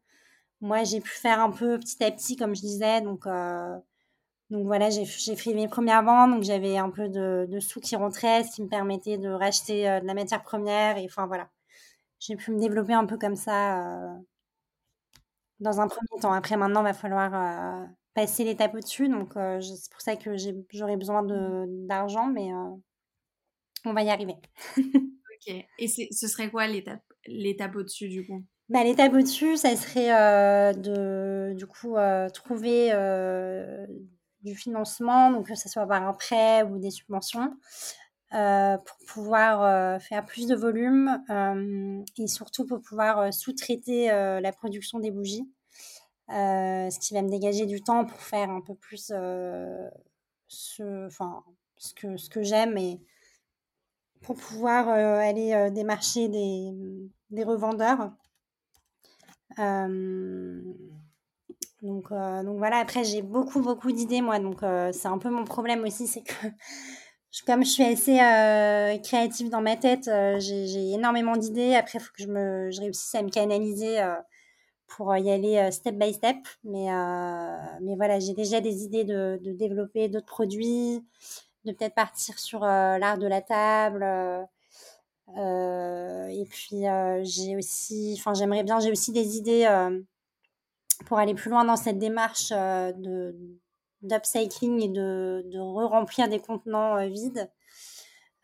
[0.63, 3.03] Moi, j'ai pu faire un peu petit à petit, comme je disais.
[3.03, 3.77] Donc, euh,
[4.51, 5.05] donc voilà, j'ai
[5.37, 6.31] fait mes premières ventes.
[6.33, 10.01] Donc, j'avais un peu de, de, sous qui rentraient, ce qui me permettait de racheter
[10.01, 10.99] de la matière première.
[10.99, 11.49] Et enfin, voilà.
[12.21, 14.17] J'ai pu me développer un peu comme ça
[15.61, 16.33] dans un premier temps.
[16.33, 17.33] Après, maintenant, il va falloir
[18.15, 19.09] passer l'étape au-dessus.
[19.09, 20.37] Donc, euh, c'est pour ça que
[20.73, 21.23] j'aurais besoin
[21.67, 22.71] d'argent, mais euh,
[23.85, 24.37] on va y arriver.
[24.77, 25.55] ok.
[25.79, 28.45] Et ce serait quoi l'étape au-dessus, du coup?
[28.69, 31.97] Bah, L'étape au-dessus, ça serait euh, de, du coup,
[32.33, 32.91] trouver
[34.43, 37.51] du financement, donc que ce soit par un prêt ou des subventions.
[38.31, 41.23] pour pouvoir faire plus de volume
[42.19, 45.47] et surtout pour pouvoir sous-traiter la production des bougies.
[46.31, 49.89] Euh, ce qui va me dégager du temps pour faire un peu plus euh,
[50.49, 51.09] ce,
[51.77, 53.01] ce que, ce que j'aime et
[54.23, 56.71] pour pouvoir euh, aller démarcher des,
[57.31, 58.13] des revendeurs.
[61.83, 64.61] donc, donc voilà, après j'ai beaucoup beaucoup d'idées moi, donc
[64.93, 66.33] c'est un peu mon problème aussi, c'est que
[67.47, 68.17] comme je suis assez
[69.03, 70.09] créative dans ma tête,
[70.39, 71.75] j'ai énormément d'idées.
[71.75, 74.01] Après, il faut que je, me, je réussisse à me canaliser
[74.97, 76.37] pour y aller step by step.
[76.65, 76.89] Mais,
[77.81, 81.05] mais voilà, j'ai déjà des idées de, de développer d'autres produits,
[81.65, 84.05] de peut-être partir sur l'art de la table.
[85.29, 86.85] et puis
[87.23, 89.67] j'ai aussi, enfin j'aimerais bien, j'ai aussi des idées
[91.07, 93.37] pour aller plus loin dans cette démarche de
[94.03, 97.49] d'upcycling et de, de re-remplir des contenants vides.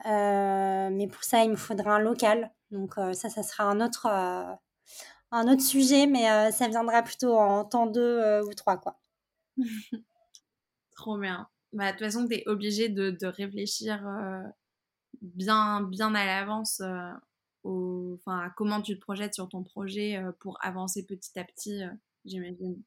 [0.04, 2.52] mais pour ça, il me faudra un local.
[2.70, 4.06] Donc ça, ça sera un autre,
[5.30, 8.98] un autre sujet, mais euh, ça viendra plutôt en temps deux euh, ou trois, quoi.
[10.96, 11.48] Trop bien.
[11.72, 14.42] Bah, de toute façon, tu es obligé de, de réfléchir euh,
[15.22, 21.38] bien, bien à l'avance à comment tu te projettes sur ton projet pour avancer petit
[21.38, 21.82] à petit,
[22.24, 22.82] j'imagine.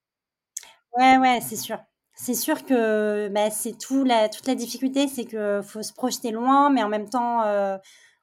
[0.97, 1.77] Ouais, ouais, c'est sûr.
[2.13, 6.31] C'est sûr que bah, c'est tout la, toute la difficulté, c'est qu'il faut se projeter
[6.31, 7.41] loin, mais en même temps,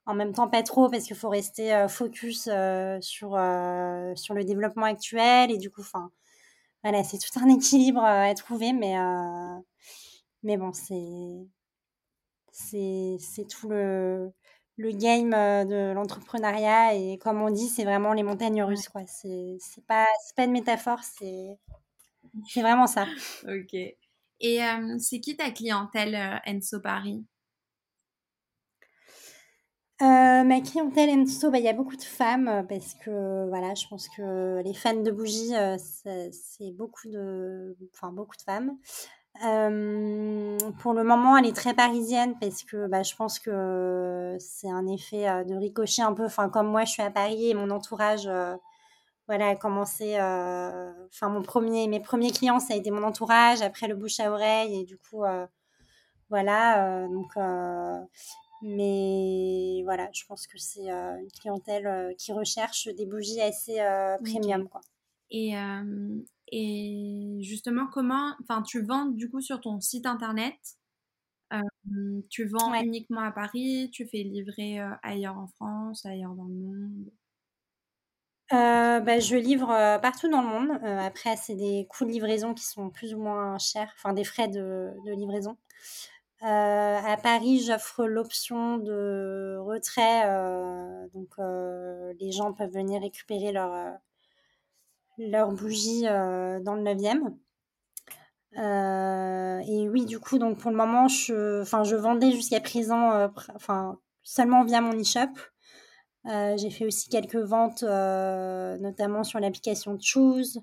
[0.08, 4.34] en même temps pas trop parce qu'il faut rester euh, focus euh, sur euh, sur
[4.34, 5.50] le développement actuel.
[5.50, 6.10] Et du coup enfin
[6.82, 8.72] voilà c'est tout un équilibre à trouver.
[8.72, 8.96] Mais
[10.42, 11.48] mais bon c'est
[12.50, 14.32] c'est c'est tout le
[14.78, 16.94] le game de l'entrepreneuriat.
[16.94, 19.02] Et comme on dit c'est vraiment les montagnes russes quoi.
[19.06, 21.58] C'est c'est pas c'est pas une métaphore c'est
[22.48, 23.06] c'est vraiment ça.
[23.46, 23.74] Ok.
[24.40, 24.60] Et
[25.00, 27.24] c'est qui ta clientèle Enso Paris?
[30.00, 33.74] Euh, ma clientèle Enso, bah, il y a beaucoup de femmes euh, parce que voilà,
[33.74, 38.76] je pense que les fans de bougies, euh, c'est beaucoup de, enfin beaucoup de femmes.
[40.78, 44.86] pour le moment, elle est très parisienne parce que bah, je pense que c'est un
[44.86, 46.26] effet de ricochet un peu.
[46.26, 48.28] Enfin, comme moi, je suis à Paris et mon entourage,
[49.26, 50.14] voilà, a commencé.
[50.16, 53.62] Enfin, mon premier, mes premiers clients, ça a été mon entourage.
[53.62, 55.24] Après, le bouche à oreille et du coup,
[56.30, 57.08] voilà.
[57.08, 57.36] donc
[58.62, 63.80] mais voilà, je pense que c'est euh, une clientèle euh, qui recherche des bougies assez
[63.80, 64.68] euh, premium.
[64.68, 64.80] Quoi.
[65.30, 65.52] Et,
[66.50, 70.56] et justement, comment, enfin, tu vends du coup sur ton site internet
[72.30, 77.10] Tu vends uniquement à Paris Tu fais livrer ailleurs en France, ailleurs dans le monde?
[78.50, 79.66] Bah, je livre
[80.00, 80.82] partout dans le monde.
[80.82, 84.48] après, c'est des coûts de livraison qui sont plus ou moins chers, enfin des frais
[84.48, 85.58] de, de livraison.
[86.44, 90.22] Euh, à Paris, j'offre l'option de retrait.
[90.26, 93.98] Euh, donc, euh, les gens peuvent venir récupérer leur,
[95.18, 97.34] leur bougie dans le 9e.
[99.66, 104.64] et oui, du coup, donc pour le moment, je, je vendais jusqu'à présent, enfin, seulement
[104.64, 105.32] via mon e-shop.
[106.24, 110.60] j'ai fait aussi quelques ventes, notamment sur l'application Choose.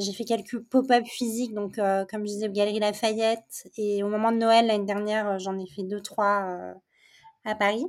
[0.00, 3.68] J'ai fait quelques pop-up physiques, donc comme je disais, Galerie Lafayette.
[3.76, 6.74] Et au moment de Noël, l'année dernière, j'en ai fait deux, trois
[7.44, 7.86] à Paris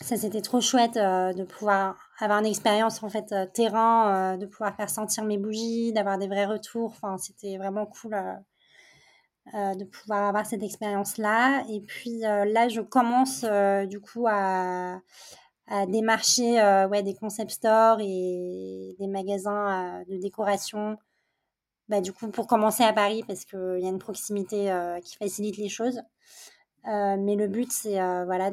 [0.00, 4.36] ça c'était trop chouette euh, de pouvoir avoir une expérience en fait euh, terrain, euh,
[4.36, 6.92] de pouvoir faire sentir mes bougies, d'avoir des vrais retours.
[6.92, 8.16] Enfin, c'était vraiment cool
[9.52, 11.64] de pouvoir avoir cette expérience là.
[11.68, 13.44] Et puis là, je commence
[13.88, 15.00] du coup à,
[15.70, 20.98] à démarcher ouais, des concept stores et des magasins de décoration.
[21.88, 24.70] Bah, du coup, pour commencer à Paris, parce qu'il y a une proximité
[25.02, 26.00] qui facilite les choses.
[26.84, 28.50] mais le but, c'est voilà,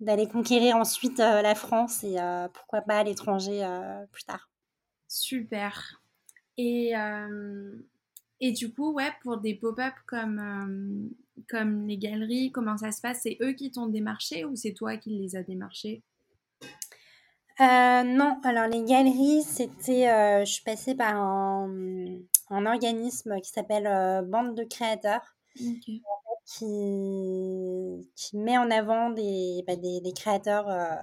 [0.00, 4.50] d'aller conquérir ensuite euh, la France et euh, pourquoi pas l'étranger euh, plus tard.
[5.08, 6.02] Super.
[6.58, 6.92] Et,
[8.40, 11.10] et du coup, ouais, pour des pop-up comme,
[11.48, 13.20] comme les galeries, comment ça se passe?
[13.22, 16.02] C'est eux qui t'ont démarché ou c'est toi qui les as démarchés?
[17.58, 21.70] Non, alors les galeries, c'était, je suis passée par un,
[22.50, 25.36] un organisme qui s'appelle Bande de créateurs,
[26.46, 30.94] qui, qui met en avant des, bah, des, créateurs euh,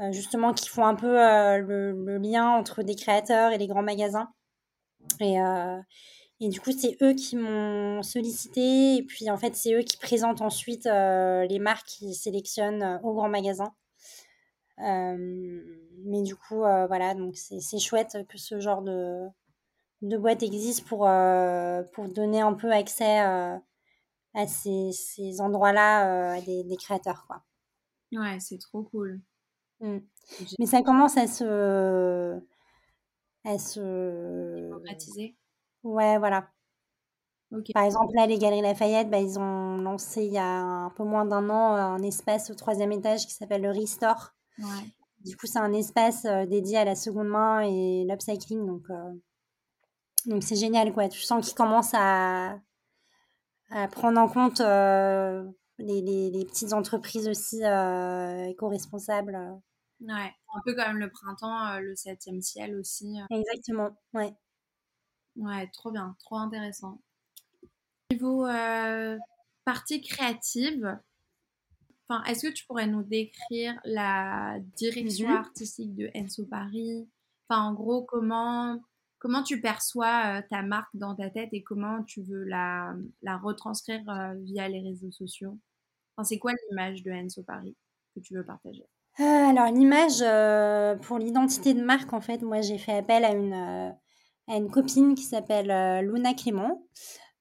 [0.00, 3.82] euh, justement qui font un peu euh, le, lien entre des créateurs et les grands
[3.82, 4.32] magasins.
[5.20, 5.36] Et,
[6.44, 8.96] et du coup, c'est eux qui m'ont sollicité.
[8.96, 13.28] Et puis, en fait, c'est eux qui présentent ensuite les marques qui sélectionnent au grand
[13.28, 13.72] magasin.
[14.78, 19.26] mais du coup, voilà, donc c'est chouette que ce genre de,
[20.02, 21.08] de boîte existe pour,
[21.92, 23.20] pour donner un peu accès
[24.34, 27.26] à ces, ces endroits-là, euh, à des, des, créateurs.
[27.26, 27.42] Quoi.
[28.12, 29.20] Ouais, c'est trop cool.
[29.80, 29.98] Mmh.
[30.58, 32.38] Mais ça commence à se.
[33.44, 34.66] à se.
[34.68, 35.36] Démocratiser.
[35.82, 36.48] Ouais, voilà.
[37.74, 41.04] Par exemple, là, les Galeries Lafayette, bah, ils ont lancé il y a un peu
[41.04, 44.32] moins d'un an un espace au troisième étage qui s'appelle le Restore.
[44.58, 44.64] Ouais.
[45.24, 48.66] Du coup, c'est un espace euh, dédié à la seconde main et l'upcycling.
[48.66, 49.12] Donc, euh,
[50.26, 51.08] donc c'est génial, quoi.
[51.08, 52.58] Tu sens qu'ils commencent à,
[53.70, 55.44] à prendre en compte euh,
[55.78, 59.38] les, les, petites entreprises aussi euh, éco-responsables.
[60.00, 63.18] Ouais, un peu comme le printemps, euh, le septième ciel aussi.
[63.30, 64.34] Exactement, ouais.
[65.36, 67.00] Ouais, trop bien, trop intéressant.
[68.10, 68.46] Niveau
[69.64, 70.98] partie créative,
[72.08, 75.36] enfin, est-ce que tu pourrais nous décrire la direction mhm.
[75.36, 77.08] artistique de Enso Paris
[77.48, 78.80] Enfin, en gros, comment
[79.22, 83.36] comment tu perçois euh, ta marque dans ta tête et comment tu veux la, la
[83.36, 85.56] retranscrire euh, via les réseaux sociaux?
[86.16, 87.76] Enfin, C'est quoi l'image de Enso Paris
[88.14, 88.84] que tu veux partager?
[89.20, 90.24] Euh, Alors l'image,
[91.02, 93.94] pour l'identité de marque, en fait, moi j'ai fait appel à une,
[94.48, 96.82] à une copine qui s'appelle Luna Clément,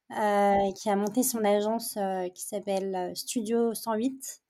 [0.10, 1.97] qui a monté son agence
[2.34, 4.41] qui s'appelle Studio 108.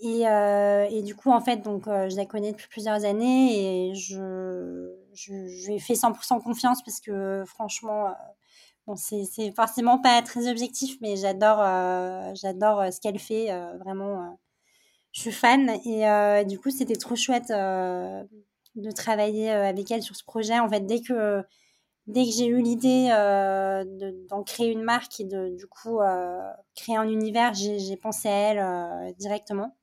[0.00, 4.98] Et, et, du coup, en fait, donc, je la connais depuis plusieurs années et je,
[5.18, 8.10] je, lui ai fait 100% confiance parce que franchement, euh,
[8.86, 13.46] bon, c'est forcément pas très objectif, mais j'adore euh, j'adore euh, ce qu'elle fait.
[13.78, 14.38] vraiment,
[15.12, 15.70] je suis fan.
[15.84, 17.52] Et du coup, c'était trop chouette
[18.78, 20.58] de travailler avec elle sur ce projet.
[20.58, 21.42] En fait, dès que,
[22.06, 23.08] dès que j'ai eu l'idée
[24.28, 26.00] d'en créer une marque et de du coup
[26.74, 29.76] créer un univers, j'ai pensé à elle directement.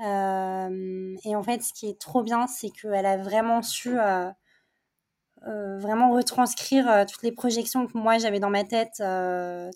[0.00, 4.30] Euh, et en fait, ce qui est trop bien, c'est qu'elle a vraiment su euh,
[5.46, 9.02] euh, vraiment retranscrire toutes les projections que moi j'avais dans ma tête,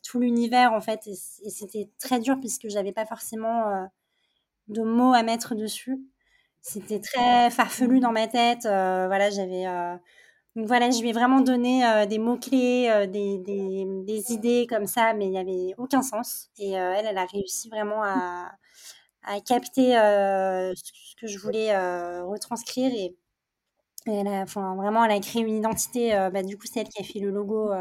[0.04, 1.06] tout l'univers en fait.
[1.06, 1.14] Et,
[1.50, 3.88] c'était très dur puisque j'avais pas forcément
[4.68, 5.98] de mots à mettre dessus.
[6.62, 8.62] C'était très farfelu dans ma tête.
[8.62, 9.64] voilà, j'avais.
[10.56, 15.26] donc voilà, je lui ai vraiment donné des mots-clés, des, des, idées comme ça, mais
[15.26, 16.50] il n'y avait aucun sens.
[16.58, 18.50] Et elle, elle a réussi vraiment à,
[19.26, 23.16] à capter euh, ce que je voulais euh, retranscrire et,
[24.06, 26.88] elle a, enfin, vraiment elle a créé une identité euh, bah, du coup c'est elle
[26.88, 27.72] qui a fait le logo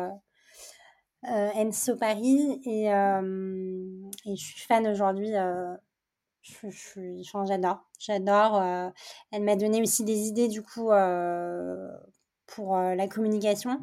[1.24, 5.32] Enso Paris et, et, je suis fan aujourd'hui
[6.46, 8.62] je, j'adore j'adore
[9.32, 10.90] elle m'a donné aussi des idées du coup
[12.46, 13.80] pour la communication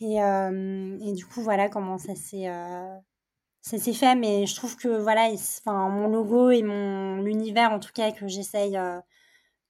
[0.00, 2.48] et, et, du coup voilà comment ça s'est
[3.60, 7.78] ça s'est fait, mais je trouve que voilà, enfin, mon logo et mon l'univers en
[7.80, 9.00] tout cas que j'essaye euh,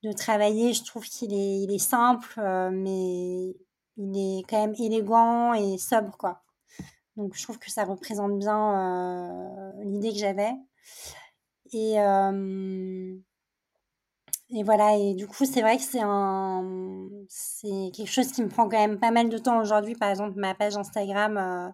[0.05, 3.55] de travailler, je trouve qu'il est, il est simple, euh, mais
[3.97, 6.43] il est quand même élégant et sobre quoi.
[7.17, 10.53] Donc je trouve que ça représente bien euh, l'idée que j'avais.
[11.73, 11.97] Et
[14.53, 18.49] et voilà, et du coup, c'est vrai que c'est un, c'est quelque chose qui me
[18.49, 19.95] prend quand même pas mal de temps aujourd'hui.
[19.95, 21.73] Par exemple, ma page Instagram,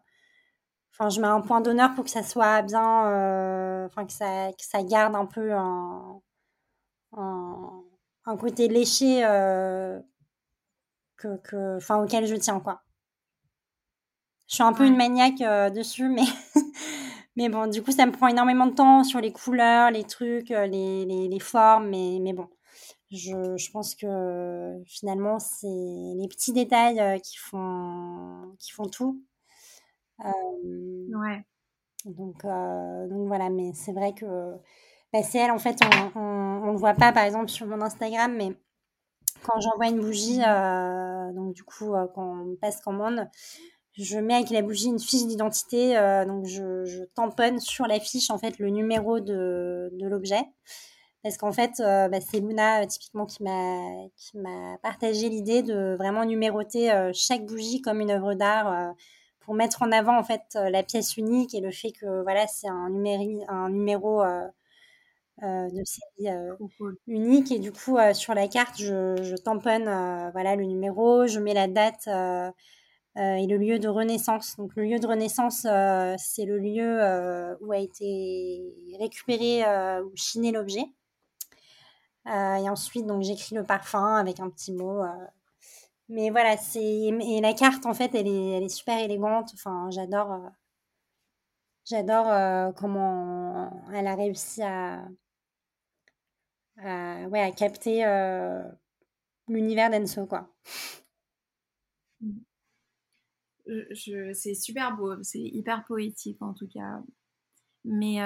[0.99, 4.51] Enfin, je mets un point d'honneur pour que ça soit bien, euh, enfin que ça,
[4.53, 6.23] que ça garde un peu un,
[7.13, 9.21] un, côté léché
[11.17, 12.83] que, que, enfin, auquel je tiens, quoi.
[14.49, 15.41] Je suis un peu une maniaque
[15.75, 16.23] dessus, mais,
[17.37, 20.49] mais bon, du coup, ça me prend énormément de temps sur les couleurs, les trucs,
[20.49, 22.49] les, les, les formes, mais, mais bon.
[23.13, 29.23] Je, je, pense que finalement, c'est les petits détails qui font, qui font tout.
[30.19, 31.45] ouais.
[32.05, 34.55] Donc, donc voilà, mais c'est vrai que
[35.13, 35.79] bah, c'est elle, en fait,
[36.15, 38.57] on ne le voit pas par exemple sur mon Instagram, mais
[39.43, 40.41] quand j'envoie une bougie,
[41.35, 43.29] donc du coup, quand on passe commande,
[43.97, 45.95] je mets avec la bougie une fiche d'identité,
[46.27, 50.43] donc je, je, tamponne sur la fiche en fait le numéro de, de l'objet.
[51.23, 53.81] Parce qu'en fait, bah, c'est Luna typiquement qui m'a
[54.17, 58.95] qui m'a partagé l'idée de vraiment numéroter chaque bougie comme une œuvre d'art
[59.41, 62.69] pour mettre en avant en fait la pièce unique et le fait que voilà c'est
[62.69, 64.23] un numéro un numéro
[65.43, 66.33] de série
[67.07, 69.85] unique et du coup sur la carte je, je tamponne
[70.33, 72.09] voilà le numéro je mets la date
[73.17, 75.67] et le lieu de renaissance donc le lieu de renaissance
[76.19, 78.63] c'est le lieu où a été
[79.01, 79.63] récupéré
[80.03, 80.85] ou chiné l'objet
[82.27, 85.03] et ensuite donc j'écris le parfum avec un petit mot
[86.09, 89.51] mais voilà, c'est et la carte en fait, elle est, elle est super élégante.
[89.55, 90.49] Enfin, j'adore, euh,
[91.85, 95.05] j'adore euh, comment elle a réussi à,
[96.79, 98.63] ouais, à capter euh,
[99.49, 100.49] l'univers d'Enso quoi.
[103.95, 107.03] C'est super beau, c'est hyper poétique en tout cas.
[107.85, 108.19] Mais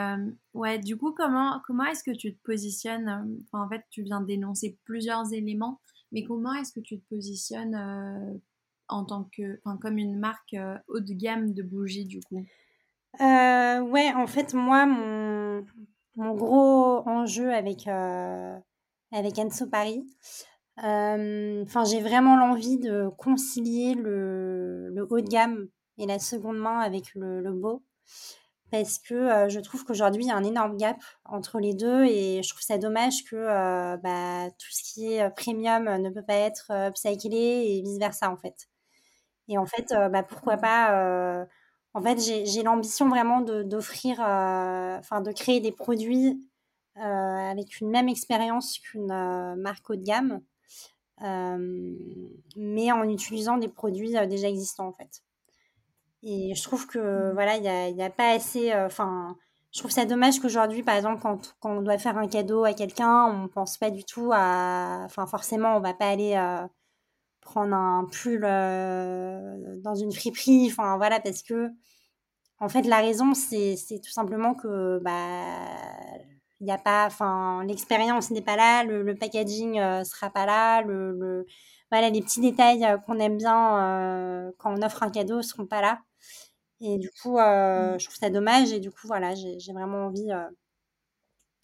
[0.55, 4.79] ouais, du coup, comment, comment est-ce que tu te positionnes En fait, tu viens d'énoncer
[4.85, 5.81] plusieurs éléments.
[6.13, 8.39] Mais comment est-ce que tu te positionnes euh,
[8.89, 12.45] en tant que, enfin, comme une marque euh, haut de gamme de bougies du coup?
[13.21, 15.65] Euh, Ouais, en fait, moi, mon,
[16.17, 20.05] mon gros enjeu avec, avec Enso Paris,
[20.79, 25.69] enfin, j'ai vraiment l'envie de concilier le, haut de gamme
[25.99, 27.83] et la seconde main avec le, beau
[28.71, 32.43] parce que je trouve qu'aujourd'hui, il y a un énorme gap entre les deux et
[32.43, 36.71] je trouve ça dommage que bah, tout ce qui est premium ne peut pas être
[36.71, 38.69] upcyclé et vice-versa, en fait.
[39.49, 41.47] Et en fait, bah, pourquoi pas...
[41.95, 46.49] en fait, j'ai l'ambition vraiment d'offrir, enfin, de créer des produits
[46.95, 49.13] avec une même expérience qu'une
[49.57, 50.41] marque haut de gamme,
[51.21, 55.23] mais en utilisant des produits déjà existants, en fait.
[56.23, 57.63] Et je trouve que voilà, il
[57.95, 58.73] n'y a, a, pas assez.
[58.73, 59.37] Euh, enfin,
[59.73, 62.75] je trouve ça dommage qu'aujourd'hui, par exemple, quand, quand, on doit faire un cadeau à
[62.75, 65.03] quelqu'un, on pense pas du tout à.
[65.05, 66.67] Enfin, forcément, on va pas aller euh,
[67.41, 70.69] prendre un pull euh, dans une friperie.
[70.71, 71.71] Enfin, voilà, parce que
[72.61, 75.47] en fait, la raison, c'est tout simplement que bah
[76.61, 77.07] il n'y a pas.
[77.07, 81.47] Enfin, l'expérience n'est pas là, le, le packaging sera pas là, le, le
[81.91, 86.01] voilà, les petits détails qu'on aime bien quand on offre un cadeau seront pas là.
[86.81, 88.01] Et du coup, euh, mmh.
[88.01, 88.73] je trouve ça dommage.
[88.73, 90.49] Et du coup, voilà, j'ai vraiment envie euh,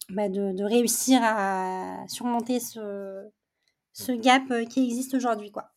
[0.09, 3.27] bah, de, de, réussir à surmonter ce,
[3.93, 5.71] ce gap euh, qui existe aujourd'hui, quoi.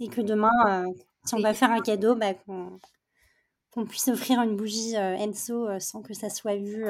[0.00, 0.50] Et que demain,
[1.24, 2.34] si on va faire un cadeau, bah,
[3.74, 6.84] qu'on puisse offrir une bougie Enso sans que ça soit vu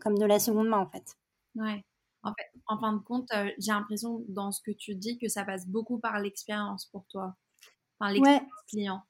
[0.00, 1.16] comme de la seconde main, en fait.
[1.54, 1.82] Ouais.
[2.22, 3.28] En fait, en fin de compte,
[3.58, 7.34] j'ai l'impression dans ce que tu dis que ça passe beaucoup par l'expérience pour toi.
[8.00, 9.02] Enfin, l'expérience client.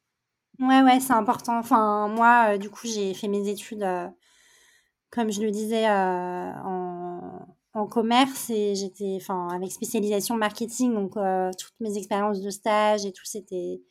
[0.60, 1.58] Ouais, ouais, c'est important.
[1.58, 4.08] Enfin, moi, euh, du coup, j'ai fait mes études, euh,
[5.10, 10.94] comme je le disais, euh, en, en commerce et j'étais, enfin, avec spécialisation marketing.
[10.94, 11.14] Donc,
[11.58, 13.82] toutes mes expériences de stage et tout, c'était,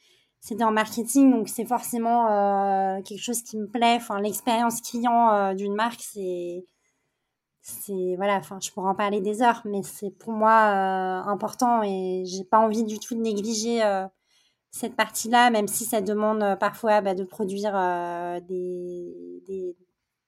[0.44, 1.32] c'était en marketing.
[1.32, 3.96] Donc, c'est forcément quelque chose qui me plaît.
[3.96, 6.66] Enfin, l'expérience client d'une marque, c'est,
[7.62, 12.24] c'est, voilà, enfin, je pourrais en parler des heures, mais c'est pour moi important et
[12.26, 13.82] j'ai pas envie du tout de négliger
[14.74, 19.76] cette partie-là, même si ça demande euh, parfois bah, de produire euh, des,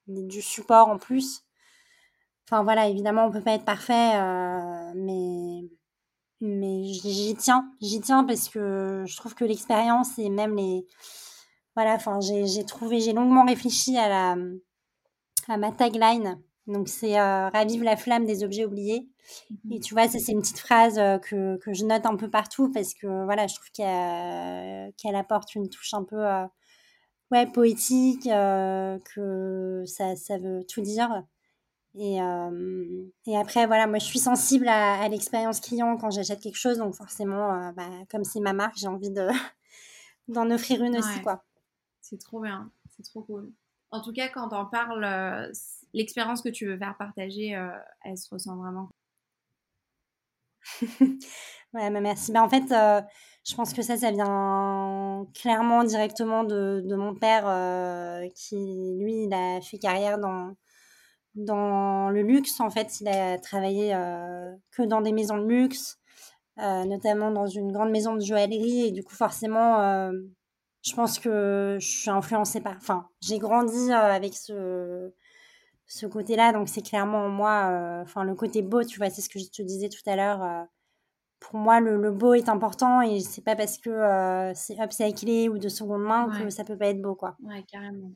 [0.08, 1.44] du support en plus.
[2.48, 5.68] Enfin voilà, évidemment, on peut pas être parfait, euh, mais,
[6.42, 7.72] mais j'y tiens.
[7.82, 10.86] J'y tiens parce que je trouve que l'expérience et même les.
[11.76, 14.38] Voilà, enfin, j'ai trouvé, j'ai longuement réfléchi à, la,
[15.50, 16.40] à ma tagline.
[16.68, 19.10] Donc, c'est Ravive la flamme des objets oubliés.
[19.50, 22.30] Mmh et tu vois, ça, c'est une petite phrase que, que, je note un peu
[22.30, 26.24] partout parce que voilà, je trouve qu'elle apporte une touche un peu
[27.32, 31.24] ouais, poétique, que ça, ça veut tout dire.
[31.98, 32.18] Et,
[33.26, 36.78] et après, voilà, moi, je suis sensible à, l'expérience client quand j'achète quelque chose.
[36.78, 39.12] Donc, forcément, bah, comme c'est ma marque, j'ai envie
[40.28, 41.44] d'en offrir une aussi, quoi.
[42.02, 42.70] C'est trop bien.
[42.90, 43.52] C'est trop cool.
[43.92, 45.52] En tout cas, quand on parle,
[45.94, 47.58] l'expérience que tu veux faire partager,
[48.04, 48.90] elle se ressent vraiment.
[51.74, 52.34] ouais, merci.
[52.34, 52.68] Bah, en fait,
[53.48, 57.46] je pense que ça, ça vient clairement directement de, de mon père,
[58.36, 60.56] qui, lui, il a fait carrière dans,
[61.36, 62.60] dans le luxe.
[62.60, 63.92] En fait, il a travaillé
[64.72, 66.00] que dans des maisons de luxe,
[66.58, 68.88] notamment dans une grande maison de joaillerie.
[68.88, 70.12] Et du coup, forcément,
[70.84, 72.76] je pense que je suis influencée par.
[72.78, 75.12] Enfin, j'ai grandi avec ce,
[75.88, 78.02] ce côté-là, donc c'est clairement moi.
[78.02, 80.68] Enfin, le côté beau, tu vois, c'est ce que je te disais tout à l'heure.
[81.40, 85.70] pour moi, le, beau est important et c'est pas parce que c'est upcyclé ou de
[85.70, 87.36] seconde main que ça peut pas être beau, quoi.
[87.44, 88.12] Ouais, carrément.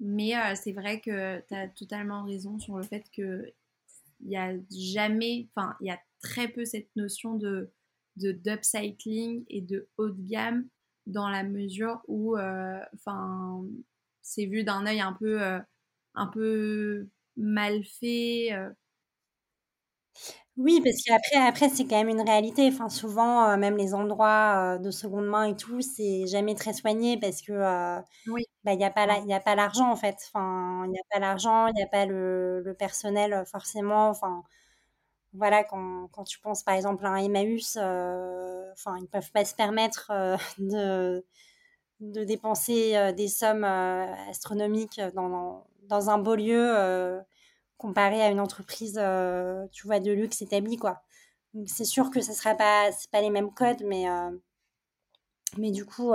[0.00, 3.52] Mais c'est vrai que tu as totalement raison sur le fait que
[4.22, 7.70] il y a jamais, enfin, il y a très peu cette notion de
[8.16, 10.68] d'upcycling et de haut de gamme
[11.06, 13.64] dans la mesure où, euh, enfin,
[14.20, 15.58] c'est vu d'un œil un peu, euh,
[16.14, 18.50] un peu mal fait.
[20.58, 20.62] Euh.
[20.62, 22.68] Oui, parce qu'après, après, c'est quand même une réalité.
[22.72, 27.40] Enfin, souvent, même les endroits de seconde main et tout, c'est jamais très soigné parce
[27.42, 27.52] que
[28.28, 28.44] oui.
[28.64, 30.16] bah, n'y a pas il a pas l'argent en fait.
[30.28, 34.08] Enfin, il n'y a pas l'argent, il n'y a pas le, le, personnel forcément.
[34.10, 34.44] Enfin,
[35.32, 39.30] voilà, quand, quand, tu penses par exemple à un Emmaüs, euh, enfin, ils ne peuvent
[39.32, 41.24] pas se permettre euh, de,
[42.00, 47.22] de dépenser euh, des sommes astronomiques dans, dans, un beau lieu
[47.80, 49.00] comparé à une entreprise,
[49.72, 51.02] tu vois, de luxe établie, quoi.
[51.66, 54.06] c'est sûr que ne sera pas, pas les mêmes codes, mais,
[55.56, 56.12] mais du coup,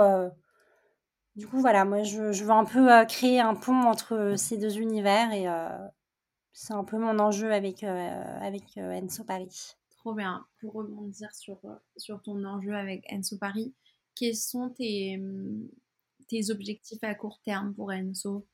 [1.34, 4.78] du coup, voilà, moi, je, je veux un peu créer un pont entre ces deux
[4.78, 5.46] univers et
[6.58, 9.74] c'est un peu mon enjeu avec, euh, avec euh, Enso Paris.
[9.90, 10.46] Trop bien.
[10.58, 13.74] Pour rebondir sur, euh, sur ton enjeu avec Enso Paris,
[14.14, 15.20] quels sont tes,
[16.28, 18.46] tes objectifs à court terme pour Enso?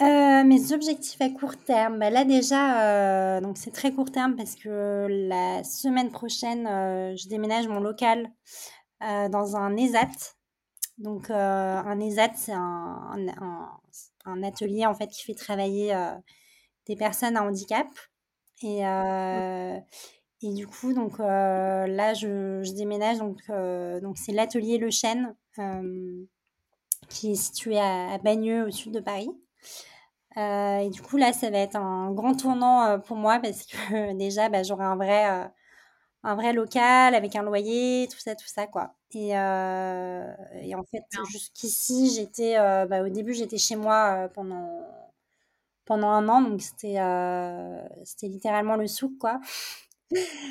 [0.00, 5.06] Mes objectifs à court terme, bah là déjà, donc c'est très court terme parce que
[5.08, 6.64] la semaine prochaine,
[7.16, 8.30] je déménage mon local
[9.00, 10.34] dans un ESAT.
[10.98, 15.94] Donc un ESAT, c'est un, atelier en fait qui fait travailler
[16.88, 17.86] des personnes à handicap.
[18.62, 19.78] Et, euh,
[20.42, 23.18] et du coup, donc euh, là, je, déménage.
[23.18, 25.34] Donc, euh, donc c'est l'atelier Le Chêne
[27.08, 29.30] qui est situé à, Bagneux, au sud de Paris.
[30.36, 34.48] Et du coup, là, ça va être un grand tournant pour moi parce que déjà,
[34.48, 35.24] bah, j'aurai un vrai,
[36.24, 38.94] un vrai local avec un loyer, tout ça, tout ça, quoi.
[39.14, 42.56] Et, et en fait, jusqu'ici, j'étais,
[42.88, 44.86] bah, au début, j'étais chez moi pendant
[45.84, 46.42] pendant un an.
[46.42, 49.40] Donc, c'était euh, c'était littéralement le souk, quoi.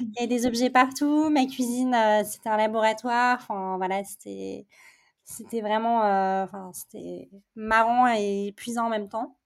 [0.01, 1.29] Il y avait des objets partout.
[1.29, 3.37] Ma cuisine, euh, c'était un laboratoire.
[3.41, 4.65] Enfin, voilà, c'était
[5.27, 9.37] c'était vraiment euh, enfin, c'était marrant et épuisant en même temps.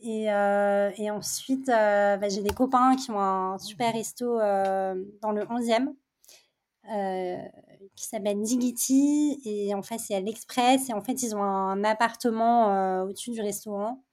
[0.00, 5.94] Et, et ensuite, bah, j'ai des copains qui ont un super resto dans le 11e.
[7.96, 11.82] qui s'appelle Digiti et en fait c'est à l'Express et en fait ils ont un
[11.84, 14.04] appartement au-dessus du restaurant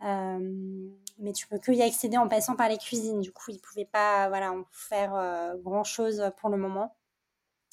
[0.00, 3.20] mais tu peux que y accéder en passant par les cuisines.
[3.20, 6.94] Du coup, ils pouvaient pas voilà, en faire grand chose pour le moment.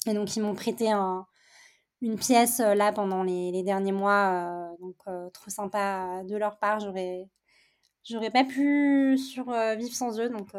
[0.06, 1.26] Et donc, ils m'ont prêté un,
[2.02, 4.74] une pièce là pendant les, les derniers mois.
[4.80, 4.96] donc,
[5.32, 6.80] trop sympa de leur part.
[6.80, 7.28] J'aurais,
[8.04, 10.28] j'aurais pas pu survivre sans eux.
[10.28, 10.50] Donc,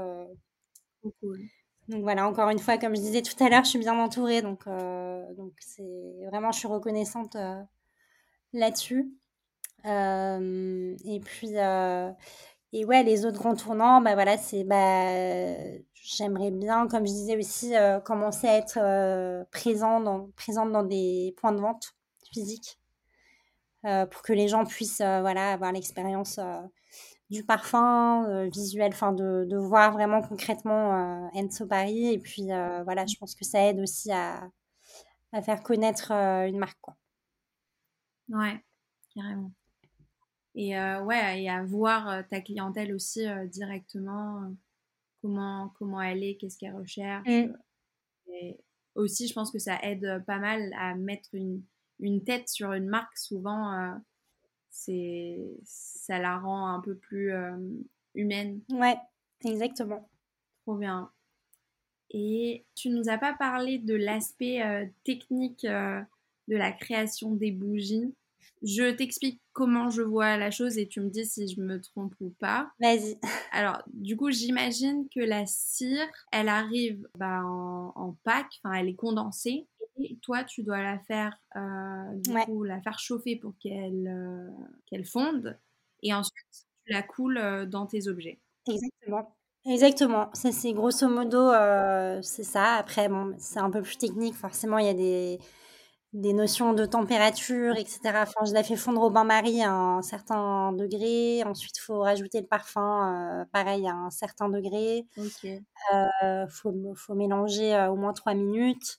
[1.22, 1.40] cool.
[1.88, 4.42] Donc voilà, encore une fois, comme je disais tout à l'heure, je suis bien entourée.
[4.42, 4.66] Donc,
[5.38, 7.38] donc c'est vraiment, je suis reconnaissante
[8.54, 9.12] là-dessus
[9.86, 11.50] et puis,
[12.74, 15.56] et ouais, les autres grands tournants, bah voilà, c'est, bah,
[16.06, 21.52] j'aimerais bien, comme je disais aussi, commencer à être présent dans, présente dans des points
[21.52, 21.96] de vente
[22.32, 22.80] physiques
[23.82, 26.40] pour que les gens puissent, voilà, avoir l'expérience
[27.30, 32.14] du parfum visuel, de, de, voir vraiment concrètement Enso Paris.
[32.14, 34.48] Et puis voilà, je pense que ça aide aussi à,
[35.32, 36.78] à faire connaître une marque.
[38.30, 38.64] Ouais,
[39.14, 39.52] carrément.
[40.56, 44.56] Et euh, ouais, et à voir euh, ta clientèle aussi euh, directement,
[45.26, 47.28] comment, comment elle est, qu'est-ce qu'elle recherche.
[47.28, 47.58] Mm.
[48.28, 48.60] Et
[48.94, 51.64] aussi, je pense que ça aide pas mal à mettre une,
[52.00, 53.18] une tête sur une marque.
[53.18, 54.00] Souvent,
[54.70, 57.34] c'est ça la rend un peu plus
[58.14, 58.62] humaine.
[58.70, 58.98] Ouais,
[59.44, 60.08] exactement.
[60.62, 61.12] Trop bien.
[62.12, 64.62] Et tu nous as pas parlé de l'aspect
[65.04, 66.06] technique de
[66.56, 68.14] la création des bougies?
[68.64, 72.16] Je t'explique comment je vois la chose et tu me dis si je me trompe
[72.20, 72.72] ou pas.
[72.80, 73.18] Vas-y.
[73.52, 78.90] Alors, du coup, j'imagine que la cire, elle arrive bah, en, en pack, enfin, elle
[78.90, 79.68] est condensée.
[79.98, 84.50] Et toi, tu dois la faire, euh, du coup, la faire chauffer pour qu'elle euh,
[84.88, 85.58] qu'elle fonde.
[86.04, 86.46] Et ensuite,
[86.86, 88.40] tu la coules euh, dans tes objets.
[88.68, 89.36] Exactement.
[89.68, 91.50] Exactement, ça c'est grosso modo,
[92.22, 92.76] c'est ça.
[92.76, 95.40] Après bon, c'est un peu plus technique, forcément il y a des
[96.16, 98.00] des notions de température, etc.
[98.22, 101.44] Enfin, je la fais fondre au bain-marie à un certain degré.
[101.44, 105.06] Ensuite, il faut rajouter le parfum, euh, pareil, à un certain degré.
[105.18, 105.62] Il
[105.94, 108.98] euh, faut, faut, mélanger euh, au moins trois minutes.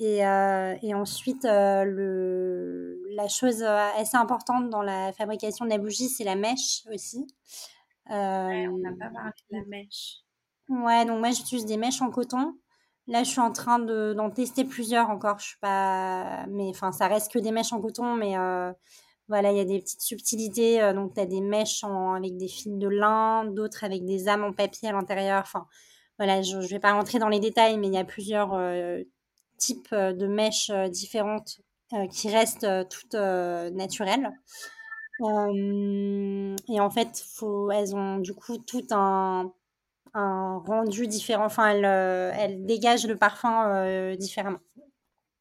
[0.00, 6.24] Et, et ensuite, le, la chose assez importante dans la fabrication de la bougie, c'est
[6.24, 7.28] la mèche aussi.
[8.10, 10.16] Ouais, on n'a pas parlé de la mèche.
[10.68, 12.54] Ouais, donc moi j'utilise des mèches en coton.
[13.06, 15.38] Là, je suis en train de, d'en tester plusieurs encore.
[15.38, 18.72] Je suis pas, mais enfin, ça reste que des mèches en coton, mais euh,
[19.28, 20.82] voilà, il y a des petites subtilités.
[20.82, 24.52] Euh, donc, tu des mèches avec des fils de lin, d'autres avec des âmes en
[24.52, 25.42] papier à l'intérieur.
[25.42, 25.66] Enfin,
[26.18, 29.02] voilà, je, ne vais pas rentrer dans les détails, mais il y a plusieurs euh,
[29.58, 31.60] types de mèches différentes
[32.10, 34.30] qui restent toutes naturelles.
[35.20, 39.52] et en fait, faut, elles ont du coup tout un
[40.14, 41.44] un rendu différent.
[41.44, 44.60] Enfin, elle, euh, elle dégage le parfum euh, différemment.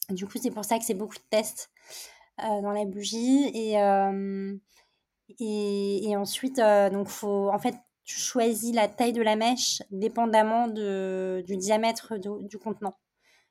[0.09, 1.71] Du coup, c'est pour ça que c'est beaucoup de tests
[2.41, 3.49] euh, dans la bougie.
[3.53, 3.75] Et,
[5.39, 6.57] et, et, ensuite,
[6.91, 12.17] donc, faut, en fait, tu choisis la taille de la mèche dépendamment de, du diamètre
[12.17, 12.95] du contenant.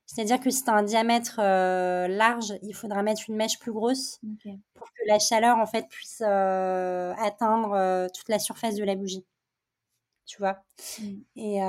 [0.04, 4.20] C'est-à-dire que si tu as un diamètre large, il faudra mettre une mèche plus grosse
[4.74, 9.24] pour que la chaleur en fait puisse atteindre toute la surface de la bougie
[10.26, 10.62] tu vois?
[11.00, 11.04] Mmh.
[11.36, 11.60] Et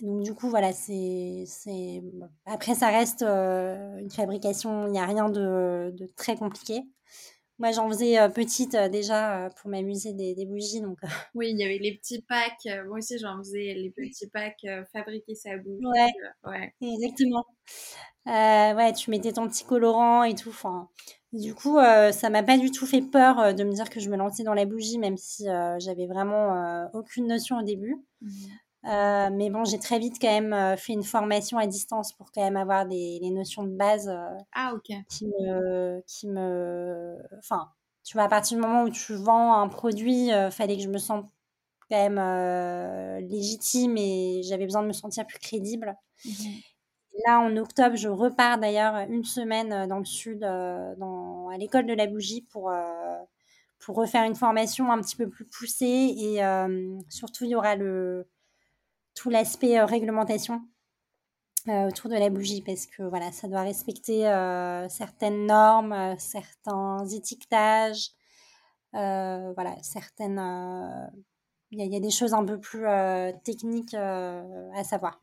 [0.00, 1.44] donc, du coup, voilà, c'est.
[2.46, 6.82] Après, ça reste une fabrication, il n'y a rien de, de, très compliqué.
[7.58, 10.80] Moi, j'en faisais petite déjà pour m'amuser des, des, bougies.
[10.80, 10.98] Donc...
[11.34, 12.68] Oui, il y avait les petits packs.
[12.86, 15.84] moi aussi, j'en faisais les petits packs fabriquer sa bougie.
[15.84, 16.12] Ouais,
[16.44, 16.72] ouais.
[16.80, 17.44] exactement.
[18.26, 20.50] ouais, tu mettais ton petit colorant et tout.
[20.50, 20.88] Enfin,
[21.32, 24.00] du coup, euh, ça m'a pas du tout fait peur euh, de me dire que
[24.00, 27.96] je me lançais dans la bougie, même si euh, j'avais vraiment aucune notion au début.
[28.20, 29.36] Mmh.
[29.36, 32.56] mais bon, j'ai très vite quand même fait une formation à distance pour quand même
[32.56, 34.10] avoir des les notions de base
[34.54, 34.96] ah, ok.
[35.08, 37.68] qui me, qui me, enfin,
[38.04, 40.88] tu vois, à partir du moment où tu vends un produit, il fallait que je
[40.88, 41.26] me sente
[41.90, 45.94] quand même légitime et j'avais besoin de me sentir plus crédible.
[46.24, 46.30] Mmh
[47.28, 51.58] Là, en octobre, je repars d'ailleurs une semaine euh, dans le sud, euh, dans, à
[51.58, 53.18] l'école de la bougie pour, euh,
[53.80, 55.84] pour refaire une formation un petit peu plus poussée.
[56.16, 56.40] Et
[57.10, 58.26] surtout, il y aura le,
[59.14, 60.62] tout l'aspect réglementation
[61.66, 64.22] autour de la bougie parce que voilà, ça doit respecter
[64.88, 68.12] certaines normes, certains étiquetages,
[68.92, 70.40] voilà, certaines.
[71.72, 72.86] Il y, a des choses un peu plus
[73.44, 75.20] techniques à savoir.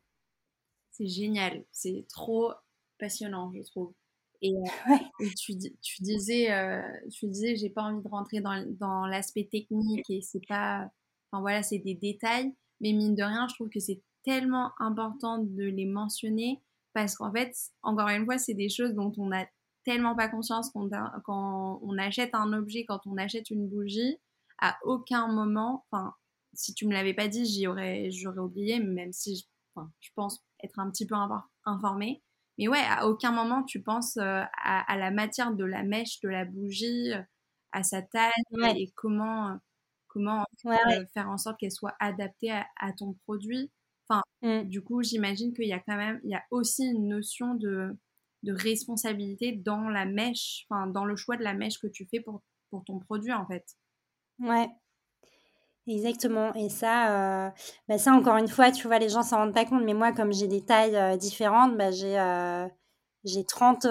[0.98, 2.54] C'est génial, c'est trop
[3.00, 3.94] passionnant, je trouve.
[4.42, 4.96] Et, euh,
[5.38, 6.82] tu, tu, disais, euh,
[7.12, 10.90] tu disais, j'ai pas envie de rentrer dans, dans l'aspect technique et c'est pas,
[11.32, 15.40] enfin voilà, c'est des détails, mais mine de rien, je trouve que c'est tellement important
[15.40, 16.62] de les mentionner
[16.94, 19.46] parce qu'en fait, encore une fois, c'est des choses dont on a
[19.84, 24.18] tellement pas conscience quand on achète un objet, quand on achète une bougie,
[24.60, 26.14] à aucun moment, enfin,
[26.54, 30.45] si tu me l'avais pas dit, j'y aurais, j'aurais oublié, même si, enfin, je pense
[30.64, 31.16] être un petit peu
[31.66, 32.22] informé.
[32.58, 36.30] Mais ouais, à aucun moment tu penses euh, à, la matière de la mèche, de
[36.30, 37.22] la bougie, euh,
[37.72, 38.32] à sa taille
[38.78, 39.56] et comment, euh,
[40.08, 40.46] comment
[41.14, 43.72] faire en sorte qu'elle soit adaptée à, ton produit.
[44.08, 44.70] Enfin, mmh.
[44.70, 47.98] du coup, j'imagine qu'il y a quand même, il y a aussi une notion de,
[48.44, 52.22] de responsabilité dans la mèche, enfin, dans le choix de la mèche que tu fais
[52.22, 53.66] pour, pour ton produit, en fait.
[54.40, 54.70] Ouais,
[55.88, 56.52] Exactement.
[56.56, 57.52] Et ça, euh,
[57.88, 59.84] bah ça, encore une fois, tu vois, les gens s'en rendent pas compte.
[59.84, 62.68] Mais moi, comme j'ai des tailles euh, différentes, bah, j'ai euh,
[63.24, 63.82] j'ai 30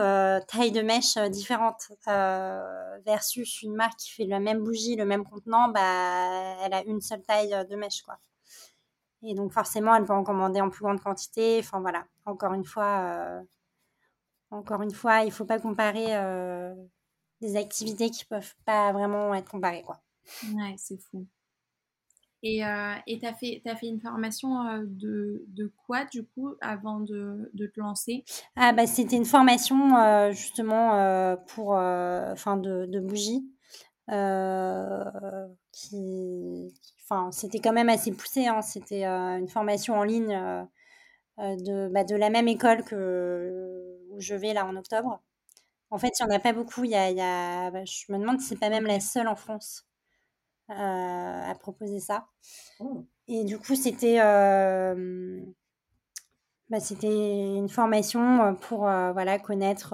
[0.49, 1.93] tailles de mèches différentes.
[3.07, 7.01] versus une marque qui fait la même bougie, le même contenant, bah, elle a une
[7.01, 8.03] seule taille de mèche.
[8.03, 8.19] Quoi.
[9.23, 11.59] Et donc, forcément, elle peut en commander en plus grande quantité.
[11.61, 12.05] Enfin, voilà.
[12.27, 13.43] Encore une fois,
[14.51, 16.07] encore une fois il faut pas comparer
[17.41, 19.83] des activités qui peuvent pas vraiment être comparées.
[19.83, 20.01] Quoi.
[20.55, 21.27] Ouais, c'est fou.
[22.47, 26.55] Et euh, tu as, fait, as fait une formation euh, de, de, quoi, du coup,
[26.61, 28.23] avant de, de te lancer?
[28.55, 33.49] Ah, bah, C'était une formation, euh, justement, pour, enfin, de, de bougies.
[35.73, 38.47] qui, enfin, c'était quand même assez poussé.
[38.47, 38.61] Hein.
[38.61, 40.39] C'était une formation en ligne
[41.39, 45.23] de, bah, de la même école que où je vais là en octobre.
[45.91, 46.85] En fait, il n'y en a pas beaucoup.
[46.85, 49.37] Y a, y a bah, je me demande si c'est pas même la seule en
[49.37, 49.87] France.
[50.71, 52.27] Euh, à proposer ça.
[52.81, 53.05] Oh.
[53.29, 55.41] Et du coup, c'était euh,
[56.71, 59.91] bah, c'était une formation euh, pour voilà, connaître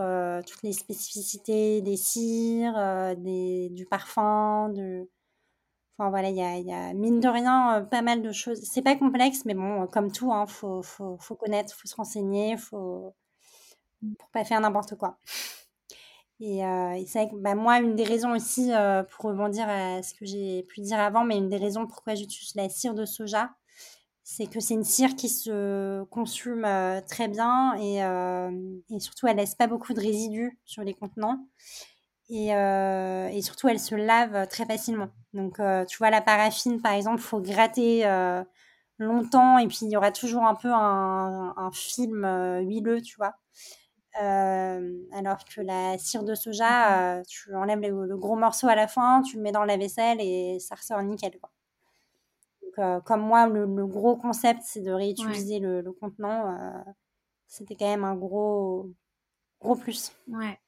[0.47, 5.09] toutes les spécificités des cires, des, du parfum, de,
[5.99, 8.61] Enfin voilà, il y a, y a, mine de rien pas mal de choses.
[8.63, 12.57] C'est pas complexe, mais bon, comme tout, hein, faut, faut, faut connaître, faut se renseigner,
[12.57, 13.15] faut
[14.19, 15.19] pour pas faire n'importe quoi.
[16.41, 20.03] Et, euh, c'est vrai que bah, moi, une des raisons aussi, euh, pour rebondir à
[20.03, 23.05] ce que j'ai pu dire avant, mais une des raisons pourquoi j'utilise la cire de
[23.05, 23.51] soja,
[24.25, 27.99] c'est que c'est une cire qui se consume euh, très bien et,
[28.95, 31.47] et, surtout elle laisse pas beaucoup de résidus sur les contenants.
[32.31, 35.09] Et, et surtout, elle se lave très facilement.
[35.35, 38.05] Donc, tu vois, la paraffine, par exemple, faut gratter
[38.99, 42.25] longtemps et puis il y aura toujours un peu un, un film
[42.69, 43.35] huileux, tu vois.
[44.21, 48.89] Euh, alors que la cire de soja, euh, tu enlèves le, gros morceau à la
[48.89, 51.39] fin, tu le mets dans la vaisselle et ça ressort nickel.
[51.39, 51.51] Quoi.
[52.63, 56.85] Donc, euh, comme moi, le, gros concept, c'est de réutiliser le, contenant.
[57.47, 58.91] C'était quand même un gros,
[59.61, 60.13] gros plus.
[60.29, 60.59] Ouais.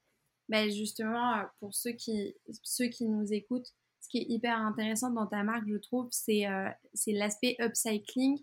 [0.48, 5.26] Ben justement, pour ceux qui, ceux qui nous écoutent, ce qui est hyper intéressant dans
[5.26, 6.44] ta marque, je trouve, c'est
[6.92, 8.38] c'est l'aspect upcycling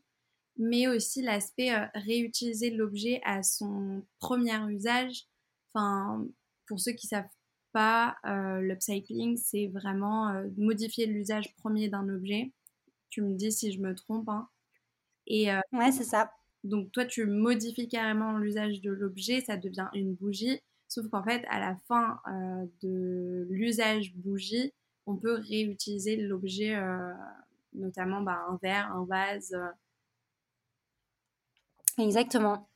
[0.59, 5.25] mais aussi l'aspect euh, réutiliser l'objet à son premier usage.
[5.73, 6.27] Enfin,
[6.67, 7.25] pour ceux qui savent
[7.71, 12.51] pas, euh, l'upcycling, c'est vraiment euh, modifier l'usage premier d'un objet.
[13.09, 14.27] Tu me dis si je me trompe.
[14.27, 14.49] Hein.
[15.27, 16.31] Et, ouais, c'est ça.
[16.63, 20.59] Donc toi, tu modifies carrément l'usage de l'objet, ça devient une bougie.
[20.87, 22.19] Sauf qu'en fait, à la fin
[22.81, 24.73] de l'usage bougie,
[25.05, 26.75] on peut réutiliser l'objet,
[27.73, 29.55] notamment bah, un verre, un vase,
[31.97, 32.69] Exactement.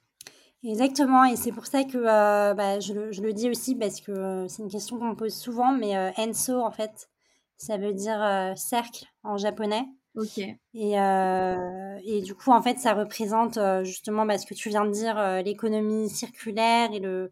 [0.65, 3.99] Exactement, et c'est pour ça que euh, bah, je, le, je, le, dis aussi parce
[3.99, 7.09] que euh, c'est une question qu'on me pose souvent, mais euh, Enso, en fait,
[7.57, 9.85] ça veut dire cercle en japonais.
[10.15, 10.37] Ok.
[10.37, 14.91] Et, et, du coup, en fait, ça représente justement bah, ce que tu viens de
[14.91, 17.31] dire, l'économie circulaire et le,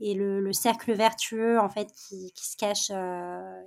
[0.00, 2.92] et le, le, cercle vertueux, en fait, qui, qui se cache,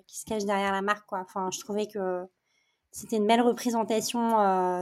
[0.07, 1.05] qui se cache derrière la marque.
[1.05, 1.19] Quoi.
[1.19, 2.23] Enfin, je trouvais que
[2.91, 4.19] c'était une belle représentation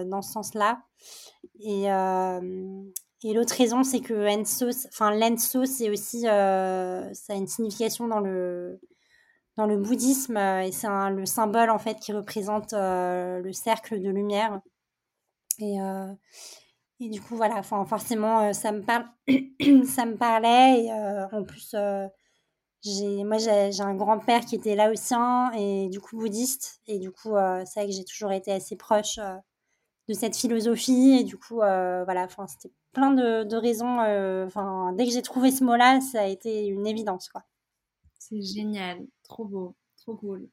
[0.05, 0.81] dans ce sens-là.
[1.59, 1.85] Et,
[3.23, 8.19] et l'autre raison, c'est que Enso, enfin l'Enso, c'est aussi, ça a une signification dans
[8.19, 8.79] le
[9.57, 14.09] dans le bouddhisme euh, et c'est le symbole en fait qui représente le cercle de
[14.09, 14.61] lumière.
[15.59, 15.75] Et,
[17.01, 19.05] et du coup voilà, enfin forcément ça me parle,
[19.85, 21.75] ça me parlait et en plus
[22.81, 25.13] j'ai moi j'ai un grand père qui était aussi
[25.57, 29.19] et du coup bouddhiste et du coup c'est vrai que j'ai toujours été assez proche
[30.09, 31.19] de cette philosophie.
[31.19, 34.01] Et du coup, euh, voilà, c'était plein de, raisons.
[34.01, 37.43] Euh, enfin, dès que j'ai trouvé ce mot-là, ça a été une évidence, quoi.
[38.17, 40.49] C'est génial, trop beau, trop cool.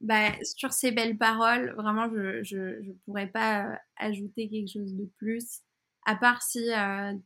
[0.00, 2.10] Bah, sur ces belles paroles, vraiment,
[2.42, 5.62] je ne pourrais pas euh, ajouter quelque chose de plus.
[6.04, 6.68] À part si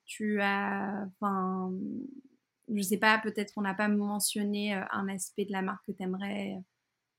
[0.07, 1.73] tu as, enfin,
[2.73, 6.03] je sais pas, peut-être qu'on n'a pas mentionné un aspect de la marque que tu
[6.03, 6.57] aimerais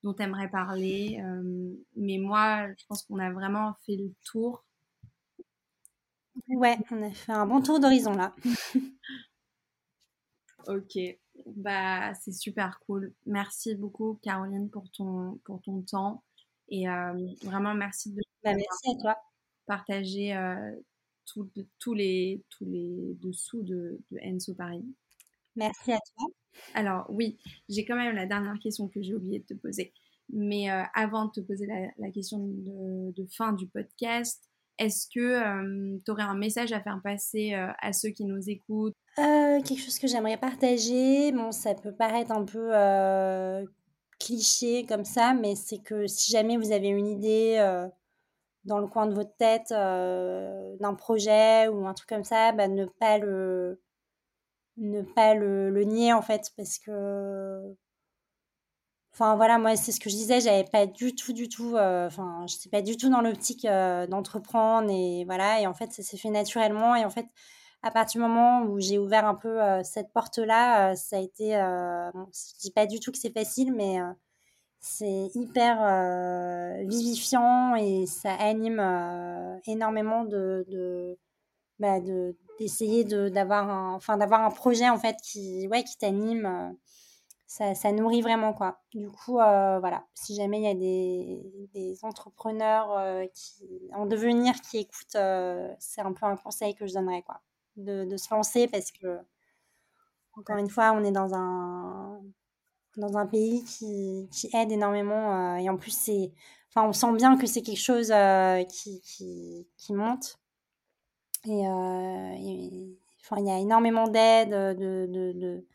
[0.03, 1.19] dont tu aimerais parler.
[1.23, 4.64] Euh, mais moi, je pense qu'on a vraiment fait le tour.
[6.49, 8.34] Ouais, on a fait un bon tour d'horizon là.
[10.68, 10.98] ok,
[11.45, 13.14] bah c'est super cool.
[13.26, 16.23] Merci beaucoup Caroline pour ton, pour ton temps.
[16.69, 17.14] Et euh,
[17.44, 19.18] vraiment merci de bah, merci à toi.
[19.65, 20.72] partager euh,
[21.26, 24.84] tous les, tous les dessous de, de Enso Paris.
[25.56, 26.40] Merci à toi.
[26.73, 27.38] Alors oui,
[27.69, 29.93] j'ai quand même la dernière question que j'ai oublié de te poser.
[30.33, 31.67] Mais euh, avant de te poser
[31.97, 34.41] la, question de, fin du podcast,
[34.77, 38.49] est-ce que euh, tu aurais un message à faire passer euh, à ceux qui nous
[38.49, 38.95] écoutent?
[39.17, 43.67] Quelque chose que j'aimerais partager, bon, ça peut paraître un peu
[44.19, 47.59] cliché comme ça, mais c'est que si jamais vous avez une idée
[48.63, 52.85] dans le coin de votre tête d'un projet ou un truc comme ça, bah, ne
[52.85, 53.81] pas le
[54.77, 57.76] ne pas le, nier en fait parce que
[59.14, 62.07] enfin voilà moi c'est ce que je disais j'avais pas du tout du tout euh,
[62.07, 65.91] enfin je sais pas du tout dans l'optique euh, d'entreprendre et voilà et en fait
[65.91, 67.27] ça s'est fait naturellement et en fait
[67.84, 71.19] à partir du moment où j'ai ouvert un peu euh, cette porte là ça a
[71.19, 71.52] été
[72.14, 73.98] bon, je dis pas du tout que c'est facile mais
[74.80, 75.77] c'est hyper
[76.88, 78.80] vivifiant et ça anime
[79.68, 81.18] énormément de, de
[81.80, 85.97] bah, de d'essayer de d'avoir un enfin d'avoir un projet en fait qui ouais qui
[85.97, 86.71] t'anime euh,
[87.47, 88.79] ça, ça, nourrit vraiment quoi.
[88.93, 90.05] Du coup euh, voilà.
[90.13, 93.25] Si jamais il y a des, des entrepreneurs euh,
[93.93, 95.17] en devenir qui écoutent
[95.79, 97.41] c'est un peu un conseil que je donnerais quoi.
[97.77, 99.19] De, de, se lancer parce que
[100.38, 102.21] encore une fois on est dans un
[102.97, 106.31] dans un pays qui, qui aide énormément et en plus c'est
[106.69, 108.13] enfin on sent bien que c'est quelque chose
[108.69, 110.40] qui, qui monte
[111.45, 115.65] et, euh, enfin, il y a énormément d'aide, de, de,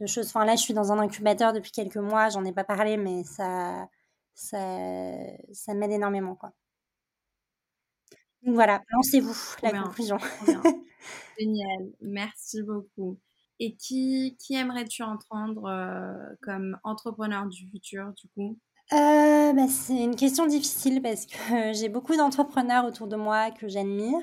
[0.00, 0.28] de, choses.
[0.28, 2.28] Enfin, là, je suis dans un incubateur depuis quelques mois.
[2.28, 3.88] J'en ai pas parlé, mais ça,
[4.34, 4.58] ça,
[5.52, 6.36] ça m'aide énormément.
[6.36, 6.52] Quoi.
[8.42, 10.18] Donc voilà, lancez-vous, la conclusion.
[11.38, 13.18] Génial, merci beaucoup.
[13.60, 18.56] Et qui, qui aimerais-tu entendre euh, comme entrepreneur du futur, du coup?
[18.92, 21.36] Euh, bah, C'est une question difficile parce que
[21.74, 24.20] j'ai beaucoup d'entrepreneurs autour de moi que j'admire.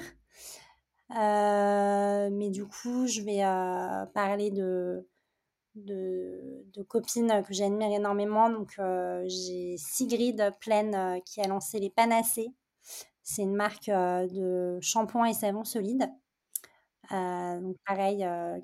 [1.11, 3.41] Euh, mais du coup, je vais
[4.13, 5.07] parler de,
[5.75, 8.49] de, de, copines que j'admire énormément.
[8.49, 8.79] Donc,
[9.27, 12.53] j'ai Sigrid Plaine qui a lancé les Panacées.
[13.23, 16.09] C'est une marque de shampoing et savon solide.
[17.11, 18.59] Euh, donc pareil, euh,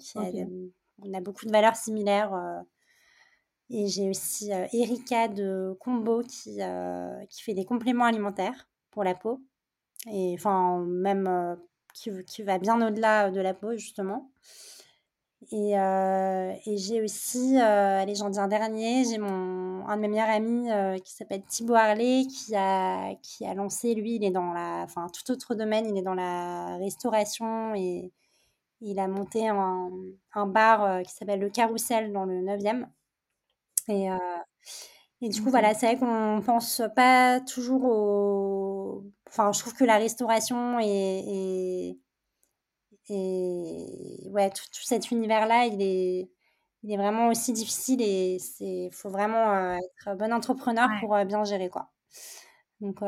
[1.04, 2.34] on a beaucoup de valeurs similaires.
[2.34, 2.62] Euh,
[3.70, 6.60] et j'ai aussi Erika de Combo qui,
[7.30, 9.42] qui fait des compléments alimentaires pour la peau.
[10.12, 11.58] Et enfin, même
[11.94, 14.32] qui, qui, va bien au-delà de la peau, justement.
[15.52, 20.30] Et, et j'ai aussi, allez, j'en dis un dernier, j'ai mon, un de mes meilleurs
[20.30, 20.70] amis
[21.04, 25.08] qui s'appelle Thibaut Harley qui a, qui a lancé, lui, il est dans la, enfin,
[25.10, 28.14] tout autre domaine, il est dans la restauration et,
[28.82, 29.92] il a monté un,
[30.34, 32.88] un bar euh, qui s'appelle le Carrousel dans le 9e.
[33.88, 34.18] Et, euh,
[35.22, 39.04] et du coup, voilà, c'est vrai qu'on pense pas toujours au.
[39.32, 41.98] Enfin, je trouve que la restauration et.
[43.10, 46.32] et, ouais, tout, cet univers-là, il est,
[46.84, 51.44] il est vraiment aussi difficile et il faut vraiment euh, être bon entrepreneur pour bien
[51.44, 51.92] gérer, quoi.
[52.80, 53.00] Donc.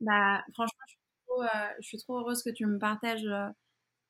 [0.00, 1.42] Bah, franchement, je suis, trop,
[1.80, 3.26] je suis, trop, heureuse que tu me partages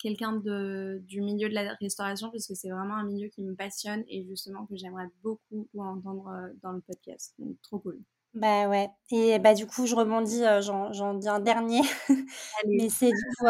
[0.02, 4.02] quelqu'un du milieu de la restauration parce que c'est vraiment un milieu qui me passionne
[4.08, 7.34] et justement que j'aimerais beaucoup entendre euh, dans le podcast.
[7.38, 8.00] Donc, trop cool.
[8.34, 8.88] Bah ouais.
[9.10, 11.82] Et bah du coup, je rebondis, j'en dis un dernier.
[12.66, 13.46] Mais c'est du coup,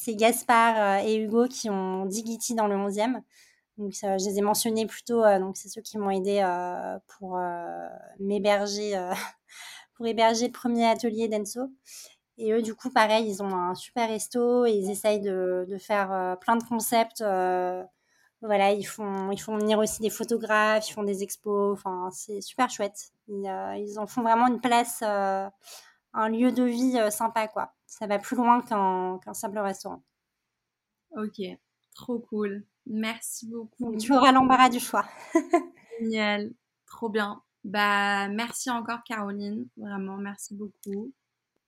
[0.00, 3.20] c'est Gaspard et Hugo qui ont Digiti dans le 11e.
[3.78, 5.22] Donc, je les ai mentionnés plus tôt.
[5.40, 6.40] donc, c'est ceux qui m'ont aidé
[7.18, 7.38] pour
[8.20, 8.94] m'héberger,
[9.96, 11.60] pour héberger le premier atelier d'Enso.
[12.38, 15.78] Et eux, du coup, pareil, ils ont un super resto et ils essayent de, de
[15.78, 17.22] faire plein de concepts.
[18.42, 21.72] Voilà, ils font, ils font venir aussi des photographes, ils font des expos.
[21.72, 23.12] Enfin, c'est super chouette.
[23.28, 27.72] Ils, euh, ils, en font vraiment une place, un lieu de vie sympa, quoi.
[27.86, 30.02] Ça va plus loin qu'un simple restaurant.
[31.16, 31.40] Ok,
[31.94, 32.64] trop cool.
[32.86, 33.96] Merci beaucoup.
[33.96, 35.04] tu auras l'embarras du choix.
[36.00, 36.52] Génial,
[36.86, 37.42] trop bien.
[37.64, 39.68] Bah, merci encore, Caroline.
[39.76, 41.12] Vraiment, merci beaucoup.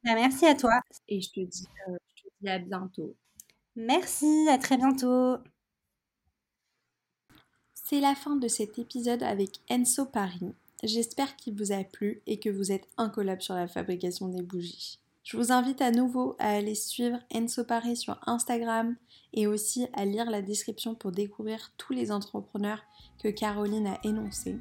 [0.02, 0.80] Bah, merci à toi.
[1.08, 3.14] Et je te, dis, euh, je te dis à bientôt.
[3.76, 5.38] Merci, à très bientôt.
[7.86, 10.54] C'est la fin de cet épisode avec Enso Paris.
[10.82, 14.98] J'espère qu'il vous a plu et que vous êtes incollable sur la fabrication des bougies.
[15.22, 18.96] Je vous invite à nouveau à aller suivre Enso Paris sur Instagram
[19.34, 22.80] et aussi à lire la description pour découvrir tous les entrepreneurs
[23.22, 24.56] que Caroline a énoncés.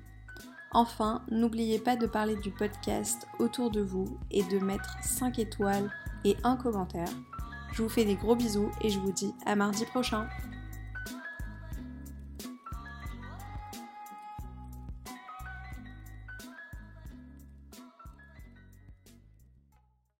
[0.74, 5.90] Enfin, n'oubliez pas de parler du podcast autour de vous et de mettre 5 étoiles
[6.26, 7.12] et un commentaire.
[7.72, 10.28] Je vous fais des gros bisous et je vous dis à mardi prochain.